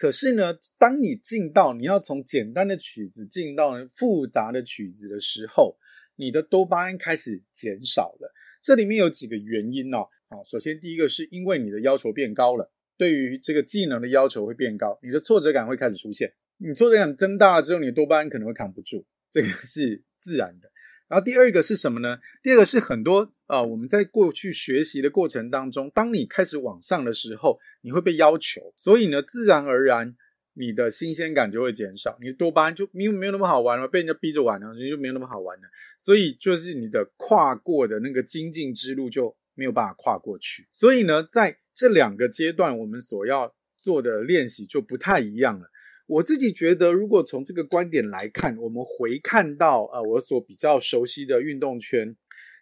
[0.00, 5.76] 可是呢，当你进到你要从简单的曲子进到复杂的曲子的时候，
[6.16, 8.32] 你的多巴胺开始减少了。
[8.62, 10.06] 这里面有几个原因哦。
[10.30, 16.32] 好，首先第一个是因为你的要求变高了，对于这个技能的要求会变高，你的挫折感会开始出现。
[16.56, 20.72] 你挫折感增大了之后，你的多巴胺可能会扛不住，这个是自然的。
[21.10, 22.20] 然后第二个是什么呢？
[22.40, 30.14] 第二个是很多啊、呃，我们在过去学习的过程当中，当你开始往上的时候，你会被要求，所以呢，自然而然
[30.54, 35.64] 你的新鲜感就会减少，你多巴胺就没有没有那么好玩了，被人家逼着玩了，你就没有那么好玩了，
[35.98, 40.68] 所以就是你的跨过的那个精进之路就没有办法跨过去。
[40.70, 45.72] 所以呢，在这两个阶段，我们所要做的练习就不太一样了。
[46.10, 52.16] 我自己觉得，如果从这个观点来看，我们回看到呃，我所比较熟悉的运动圈，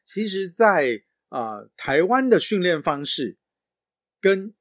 [0.05, 3.39] 其实在啊、台湾的训练方式，
[4.21, 4.53] 跟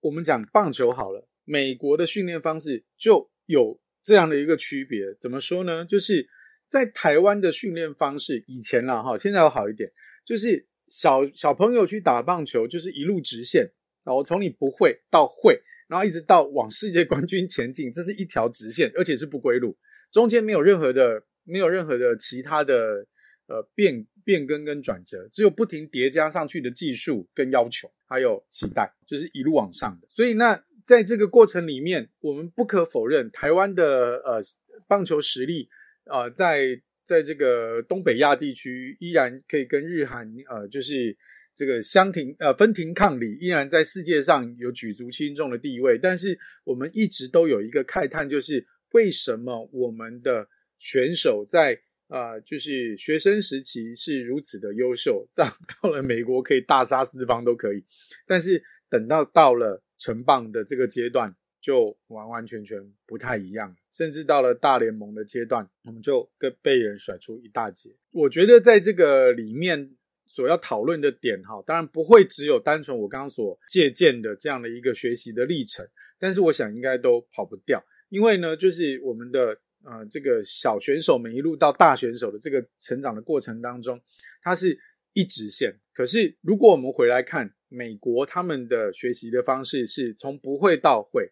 [0.00, 5.14] 我们讲棒球好了，美国的训练方式就有这样的一个区别。
[5.20, 5.84] 怎么说呢？
[5.84, 6.30] 就是
[6.70, 9.92] 在台湾的训练方式，以前啦哈，现在要好一点，
[10.24, 13.72] 就是小小朋友去打棒球，就是一路直线，
[14.04, 15.60] 然后从你不会到会。
[15.92, 19.76] 然后一直到往世界冠军前进，这是一条直线，而且是不归路，
[20.10, 23.06] 中间没有任何的、没有任何的其他的
[23.46, 30.06] 呃变变更跟转折，只有不停叠加上去的技术跟要求，还有期待，就是一路往上的。
[30.08, 34.40] 所以那在这个过程里面，我们不可否认，台湾的呃
[34.88, 35.68] 棒球实力
[36.06, 41.18] 呃在在这个东北亚地区依然可以跟日韩呃就是。
[41.54, 45.98] 这个相庭呃分庭抗礼，依然在世界上有举足轻重的地位。
[45.98, 50.48] 但是我们一直都有一个慨叹，就是为什么我们的
[50.78, 57.84] 选手在、呃，就是学生时期是如此的优秀，到 到了美国可以大杀四方都可以，
[58.26, 63.76] 但是等到到了成棒的这个阶段，就完完全全不太一样。
[63.92, 67.90] 甚至到了大联盟的阶段，我们就跟被人甩出一大截。
[68.10, 69.96] 我觉得在这个里面。
[70.34, 75.86] 所要讨论的点哈，当然不会只有单纯我刚刚所借鉴的这样的一个学习的历程，
[76.18, 84.00] 但是我想应该都跑不掉，因为呢，就是我们的呃这个小选手们一路到大选手的这个成长的过程当中，
[84.42, 84.78] 它是
[85.12, 85.78] 一直线。
[85.92, 91.30] 可是如果我们回来看美国他们的学习的方式是从不会到会，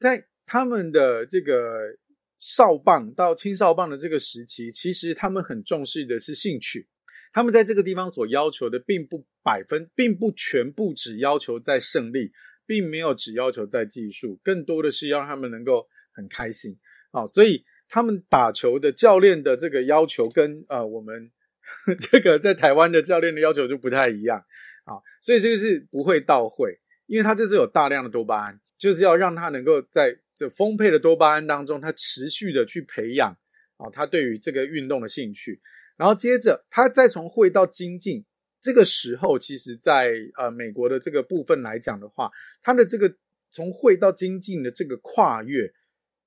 [0.00, 1.96] 在他们的这个
[2.40, 6.88] 少棒到青少棒的这个时期，其实他们很重视的是兴趣。
[7.32, 12.32] 他们在这个地方所要求的，并不百分，并不全部只要求在胜利，
[12.66, 16.78] 并没有只要求在技术，更多的是要他们能够很开心
[17.10, 17.26] 啊。
[17.26, 21.30] 所以他们打球的教练的这个要求跟，呃我们
[22.00, 24.44] 这个在台湾的教练的要求就不太一样
[24.84, 25.00] 啊。
[25.22, 33.38] 所以这个是不会到会，因为他这是有大量的多巴胺，就是要让他能够在这丰沛的多巴胺当中，他持续的去培养
[33.78, 35.62] 啊，他对于这个运动的兴趣。
[35.96, 38.24] 然后接着，他再从会到精进，
[38.60, 42.30] 这个时候，其实在呃美国的这个部分来讲的话，
[42.62, 43.14] 他的这个
[43.50, 45.72] 从会到精进的这个跨越，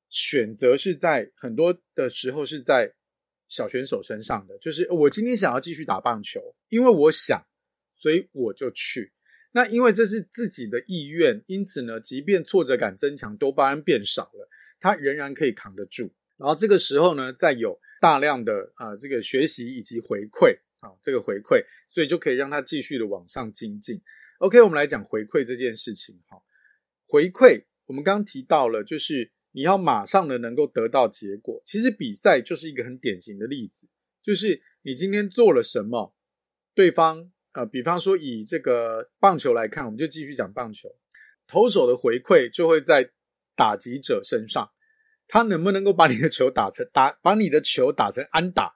[0.10, 2.94] 选择是在很多的时候是在
[3.48, 7.46] 小选手身上的，就是我今天想要继续打棒球，因为我想，
[7.98, 9.12] 所以我就去。
[9.52, 14.50] 那因为这是自己的意愿，因此呢，即便挫折感增强，多巴胺变少了，
[14.80, 16.14] 他仍然可以扛得住。
[16.38, 17.80] 然后这个时候呢，再有。
[18.06, 24.04] 大量的啊、这个学习以及回馈啊，这个回馈，所以就可以让他继续的往上精进。
[24.38, 26.38] OK，我们来讲回馈这件事情哈。
[27.08, 31.64] 回馈，我们刚刚提到了，就是你要马上的能够得到结果。
[31.66, 33.88] 其实比赛就是一个很典型的例子，
[34.22, 36.14] 就是你今天做了什么，
[36.76, 40.96] 对方呃，比方说以这个棒球来看，我们就继续讲棒球，
[41.48, 43.10] 投手的回馈就会在
[43.56, 44.70] 打击者身上。
[45.28, 48.76] 他能不能够把你的球打成打，把你的球打成安打？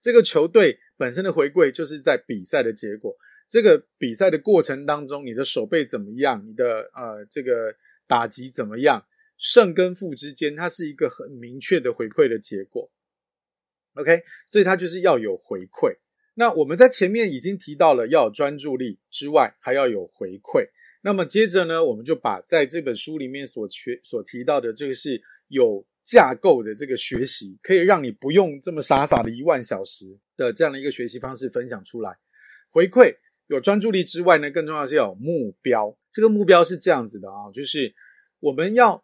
[0.00, 3.16] 这个球队本身的回馈就是在比赛的结果。
[3.48, 6.46] 这个比赛的过程当中，你的手背怎么样？
[6.46, 7.74] 你的呃这个
[8.06, 9.06] 打击怎么样？
[9.38, 12.90] 胜跟负之间，它是一个很明确的回馈的结果。
[13.94, 15.96] OK，所以它就是要有回馈。
[16.34, 20.68] 那我们在前面已经提到了要有专注力之外，还要有回馈。
[21.00, 32.18] 那么接着呢，我们就把在这本书里面所学所提到的这个是有架构的这个学习，可以让你不用这么傻傻的一万小时的这样的一个学习方式分享出来。
[32.70, 33.16] 回馈。
[33.50, 35.96] 有专注力之外呢，更重要是有目标。
[36.12, 37.94] 这个目标是这样子的啊，就是
[38.40, 39.02] 我们要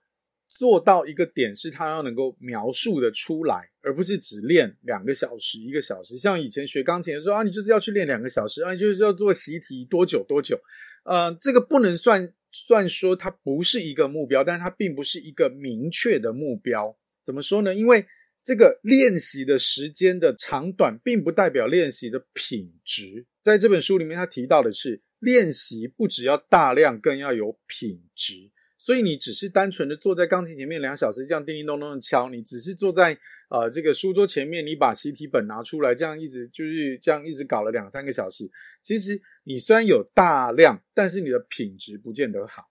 [0.49, 6.18] 做到一个点，是它要能够描述的出来，而不是只练两个小时、一个小时。
[6.18, 10.61] 像以前学钢琴的时候啊，你就是要去练两个小时啊，你就是要做习题多久多久。
[11.05, 16.97] 呃，这个不能算算说它不是一个目标，但是它并不是一个明确的目标。
[17.25, 17.75] 怎么说呢？
[17.75, 18.07] 因为
[18.45, 23.27] 这个练习的时间的长短，并不代表练习的品质。
[23.43, 28.53] 在这本书里面，他提到的是，练习不只要大量，更要有品质。
[28.79, 33.19] 所以你只是单纯的坐在钢琴前面两小时，这样叮叮咚咚的敲；你只是坐在
[33.55, 38.51] 呃这个书桌前面，你把习题本拿出来，这样一直就是这样一直搞了两三个小时。
[38.83, 42.65] 其实你虽然有大量，但是你的品质不见得好。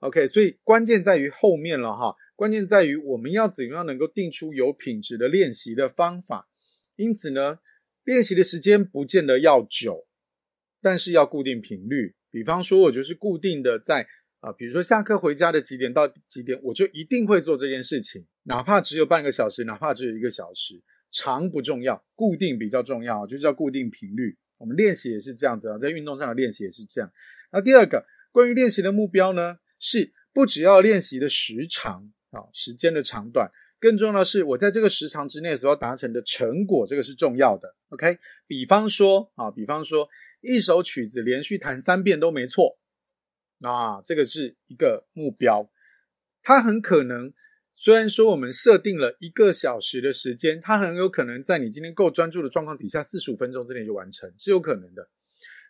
[0.00, 2.16] OK，所以关键在于后面了哈。
[2.36, 6.50] 关键在于我们要怎样能够定出有品质的练习的方法。
[6.96, 7.58] 因此呢，
[8.04, 10.06] 练习的时间不见得要久，
[10.82, 12.14] 但是要固定频率。
[12.30, 14.06] 比方说，我就是固定的在
[14.40, 24.38] 啊、比如说下课回家的几点到几点，我就一定会做这件事情，哪怕只有半个小时，哪怕只有一个小时，长不重要，固定比较重要，就是要固定频率。
[24.58, 27.12] 我们练习也是这样子啊，在运动上的练习也是这样。
[27.52, 32.12] 那第二个关于练习的目标呢，是不只要练习的时长。
[32.30, 37.74] 啊，时间的长短，更重要的是我在这个时长之内所要达成的成果，这个是重要的。
[37.88, 40.08] OK，比方说啊，比方说
[40.40, 42.78] 一首曲子连续弹三遍都没错，
[43.62, 45.72] 啊，这个是一个目标。
[46.44, 47.32] 它很可能，
[47.82, 55.08] 虽然说我们设定了一个小时的时间，它很有可能在你今天够专注的状况底下，四十五分钟之内就完成，是有可能的。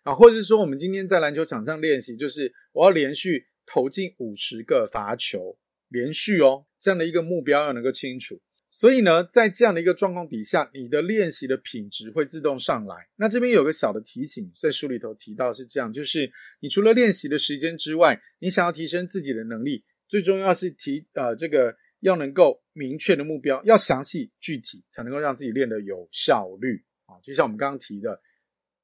[0.03, 5.57] 啊，或者是说我们今天在篮球场上练习，就是我要连续投进五十个罚球。
[5.89, 8.41] 连续哦，这样的一个目标要能够清楚。
[8.71, 13.09] 所以呢，在这样的一个状况底下，你的练习的品质会自动上来。
[13.15, 27.21] 那这边有个小的提醒，在书里头提到是这样，就是你除了练习的时间之外，你想要提升自己的能力，最重要是提呃这个要能够明确的目标，要详细具体，才能够让自己练得有效率啊。
[27.23, 28.21] 就像我们刚刚提的，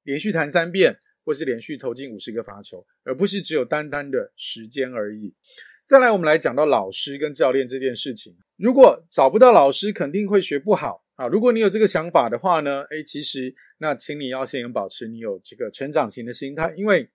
[0.03, 5.35] 连续弹三遍，或是连续投进五十个罚球，而不是只有单单的时间而已。
[5.85, 8.37] 再来，我们来讲到老师跟教练这件事情。
[8.57, 11.29] 如果找不到老师，肯定会学不好啊。
[11.29, 17.11] 如果你有这个想法的话呢，诶，其实那请你要先保持你有这个成长型的心态，因为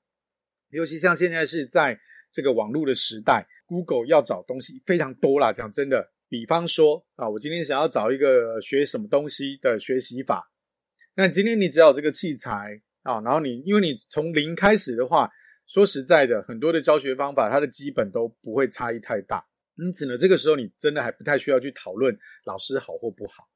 [0.69, 1.99] 尤其像现在是在
[2.31, 5.53] 这个网络的时代，Google 要找东西非常多啦。
[5.53, 10.51] 讲真的，比方说啊，我今天想要找一个学什么东西的学习法，
[11.15, 15.31] 那今天你只要有这个器材啊，然后你因为你从零开始的话。
[15.67, 19.45] 说实在的，很多的教学方法，它的基本都不会差异太大，
[19.77, 23.47] 因此呢，这个时候你真的还不太需要去讨论老师好或不好。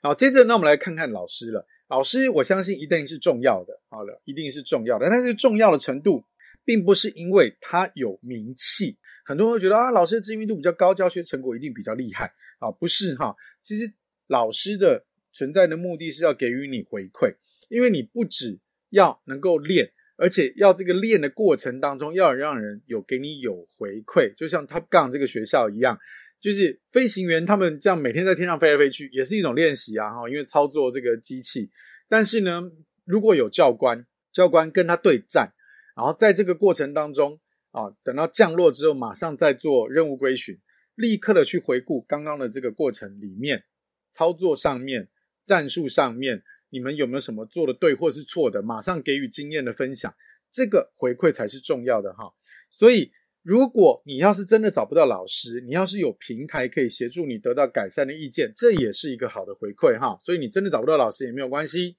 [0.00, 1.66] 好，接着那我们来看看老师了。
[1.88, 5.08] 老师，我相信一定是重要的，好了，一定是重要的。
[5.10, 6.24] 但是重要的程度，
[6.64, 13.36] 并不是因为他有名气，很多人会觉得啊，老师的知名度比较高，教学成果一定比较厉害啊，不是哈。
[13.62, 13.92] 其实
[14.26, 17.36] 老师的存在的目的是要给予你回馈，
[17.68, 18.58] 因为你不只
[18.90, 19.92] 要能够练。
[20.16, 25.98] 而且要这个练的过程当中，要让人有给你有回馈，就像 Top Gun 这个学校一样，
[26.40, 31.72] 就是飞行员他们这样每天在天上飞来飞去，也是一种练习啊哈，因为操作这个机器。
[32.08, 32.62] 但是呢，
[33.04, 35.52] 如果有教官，教官跟他对战，
[35.94, 37.40] 然后在这个过程当中
[37.70, 40.60] 啊，等到降落之后，马上再做任务归寻，
[40.94, 43.64] 立刻的去回顾刚刚的这个过程里面，
[44.12, 45.08] 操作上面，
[45.44, 46.42] 战术上面。
[46.70, 48.60] 你们有没有什么做的对或是错的？
[48.62, 50.16] 马上给予经验的分享，
[50.50, 52.34] 这个回馈才是重要的哈。
[52.68, 60.18] 所以，如果你要是真的找不到老师，你要是有平台可以协助你得到改善的意见，这也是一个好的回馈哈。
[60.18, 61.94] 所以你真的找不到老师也没有关系。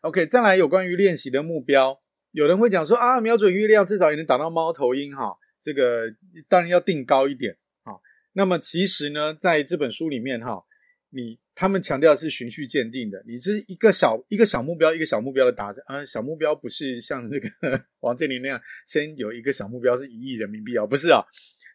[0.00, 2.00] OK，再来有关于练习的目标，
[2.30, 5.36] 有人会讲说啊，瞄准月亮至少也能打到猫头鹰哈。
[5.60, 6.14] 这个
[6.48, 8.00] 当然要定高一点哈。
[8.32, 10.64] 那么其实呢，在这本书里面哈。
[11.10, 16.04] 你他们强调是循序渐进的，你是一个小一个小目标，一个小目标的达成啊。
[16.04, 17.48] 小目标不是像那个
[18.00, 21.24] 王健林那样，先有一个小目标是一亿人民币啊，不是啊，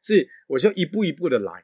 [0.04, 1.64] 是我就一步一步的来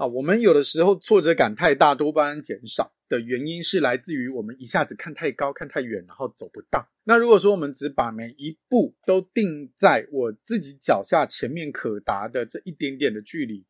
[0.00, 6.88] 啊，我们有的时候挫折感太大，多巴胺减少的原因是来自于我们一下子看太高、看太远，然后走不到。
[7.04, 13.66] 那如果说我们只把每一步都定在我自己脚下前面可达的这一点点的距离，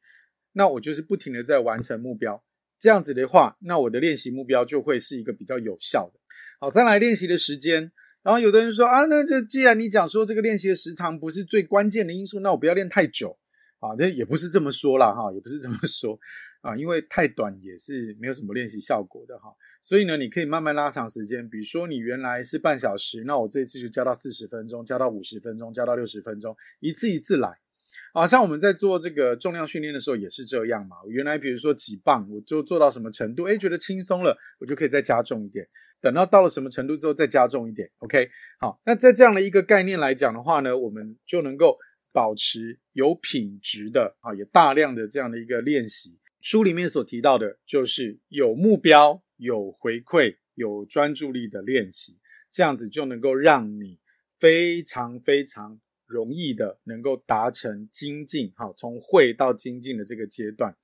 [0.53, 2.45] 那我就是不停的在完成目标。
[2.78, 6.20] 这样子的话，那我的练习目标就会是一个比较有效的。
[6.61, 7.91] 好，再来练习的时间。
[8.22, 13.39] 然后有的人说啊，那就既然你讲说这个练习的时长不是最关键的因素，那我不要练太久。
[13.81, 16.18] 啊，那也不是这么说啦，哈，也不是这么说
[16.61, 19.55] 啊，因为太短也是没有什么练习效果的哈。
[19.81, 27.59] 所以呢，你可以慢慢拉长时间，比如说你原来是半小时，那我这一次就加到四十分钟，加到五十分钟，加到六十分钟，一次一次来。
[28.12, 30.97] 啊，像我们在做这个重量训练的时候也是这样嘛。
[31.09, 35.68] 原来比如说几磅，我就做到什么程度，诶，觉得轻松了，我就可以再加重一点。
[36.03, 37.91] 等到到了什么程度之后再加重一点。
[37.99, 38.28] OK，
[38.61, 41.78] 好，那在这样的一个概念来讲的话呢，我们就能够。
[42.12, 46.18] 保持有品质的啊，也大量的这样的一个练习。
[46.40, 52.18] 书里面所提到的，就是有目标、有回馈、有专注力的练习，
[52.50, 53.98] 这样子就能够让你
[54.38, 60.76] 非常非常容易的能够达成精进，哈，从会到精进的这个阶段。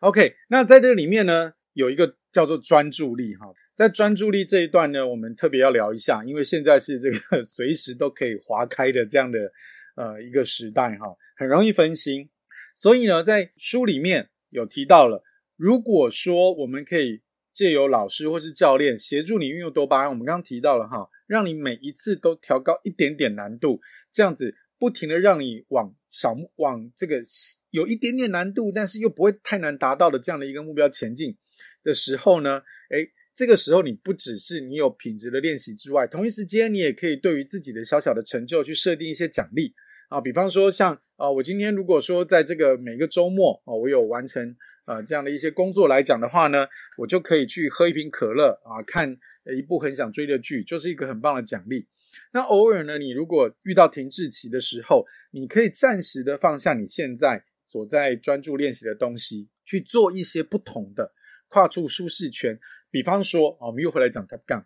[0.00, 9.52] OK，那在这里面呢，有一个叫做专注力，哈，在专注力这一段呢，我们特别要聊一下，因为现在是这个 随时都可以划开的这样的。
[9.96, 12.28] 呃，一个时代哈，很容易分心，
[12.74, 15.24] 所以呢，在书里面有提到了，
[15.56, 17.22] 如果说我们可以
[17.54, 23.80] 借由老师或是教练协助你运用多巴胺，我们刚刚提到了哈，让你每一次都调高一点点难度，
[24.12, 27.22] 这样子不停的让你往小往这个
[27.70, 31.38] 有一点点难度，但是又不会太难达到的这样的一个目标前进
[31.82, 39.74] 的时候呢，诶，这个时候你不只是你有品质的练习之外，同一时间你也可以对于自己的小小的成就去设定一些奖励。
[40.08, 49.18] 啊，比方说像啊，我今天如果说在这个每个周末啊，我有完成呃这样的一些工作来讲的话呢，我就可以去喝一瓶可乐啊，看
[49.56, 51.88] 一部很想追的剧，就是一个很棒的奖励。
[52.32, 61.12] 那偶尔呢，你如果遇到停滞期的时候，你可以暂时的放下你现在所在专注练习的东西，去做一些不同的，
[61.48, 62.60] 跨出舒适圈。
[62.92, 64.64] 比方说啊，我们又回来讲 Top Gun，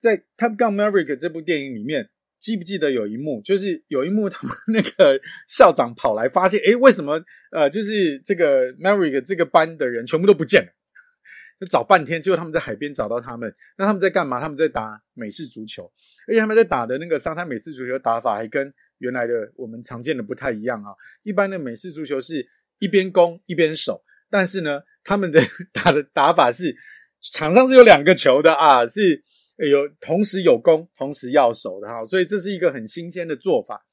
[0.00, 2.10] 在 Top Gun Maverick 这部电影里面。
[2.40, 7.22] 记不记得有一幕，就是有一幕，他们那个校长跑来发现，诶，为什么
[7.52, 10.72] 呃，就是这个 m a r i c 这个班的人全部都不见了？
[11.60, 13.54] 就找半天，结果他们在海边找到他们。
[13.76, 14.40] 那他们在干嘛？
[14.40, 15.92] 他们在打美式足球，
[16.26, 20.94] 而且他们在打的那个沙滩美式足球打法还跟原来的我们常见的不太一样啊。
[21.22, 25.42] 一般的美式足球是一边攻一边守，但是呢，他们的
[25.74, 26.74] 打的打法是
[27.20, 29.22] 场上是有两个球的啊，是。
[29.68, 33.86] 有同时有攻，同时要守的哈，所以这是一个很新鲜的做法。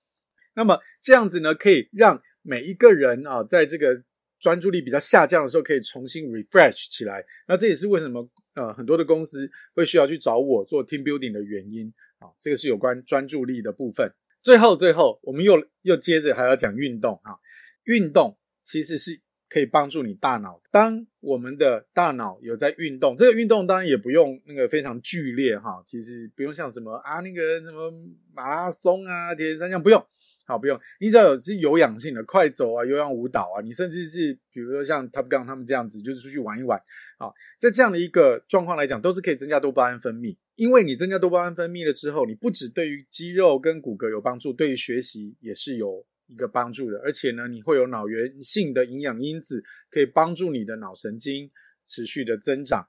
[0.53, 4.03] 那么这样子呢，可以让每一个人啊，在这个
[4.39, 7.25] 专注力比较下降的时候，可以重新 refresh 起来。
[7.47, 12.29] 那这也是为什么呃很多的公司会需要去找我做 team building 的原因啊。
[12.39, 14.13] 这个是有关专注力的部分。
[14.41, 17.39] 最后最后，我们又又接着还要讲运动哈，
[17.83, 19.21] 运动其实是。
[19.49, 20.61] 可以帮助你大脑。
[20.71, 27.91] 当我们的大脑有在运动，这个运动当然也不用那个非常剧烈哈，其实不用像什么啊那个什么
[28.33, 30.05] 马拉松啊、铁人三项不用，
[30.45, 30.79] 好不用。
[30.99, 36.79] 你只要有是有氧性的快走啊、有氧舞蹈啊，你甚至是比如说像 Top Gun 他们这样子，就是出去玩一玩
[37.17, 40.37] 啊，在这样的一个状况来讲，都是可以增加多巴胺分泌。
[40.55, 46.05] 因为你增加多巴胺分泌了之后，你不只对于肌肉跟骨骼有帮助，对于学习也是有。
[46.27, 51.51] 一个帮助的，而且呢，你会有脑源性的营养因子，可以帮助你的脑神经
[51.85, 52.87] 持续的增长，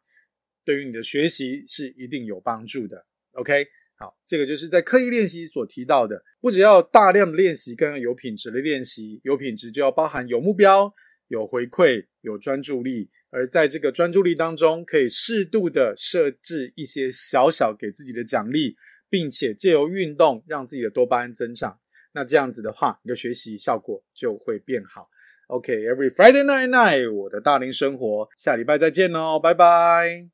[0.64, 3.07] 对于你的学习是一定有帮助的。
[3.32, 9.20] OK，好，这个就是在刻意练习所提到的，不只要大量的练习，更要有品质的练习。
[9.22, 10.93] 有品质就要包含有目标、
[11.28, 18.76] 有回馈、有专注力，而在这个专注力当中，可以适度的设置一些小小给自己的奖励，
[19.09, 21.78] 并且借由运动让自己的多巴胺增长。
[22.19, 25.09] 那这样子的话，你的学习效果就会变好。
[25.47, 30.29] OK，every Friday night night，我的大龄生活，下礼拜再见喽，拜拜。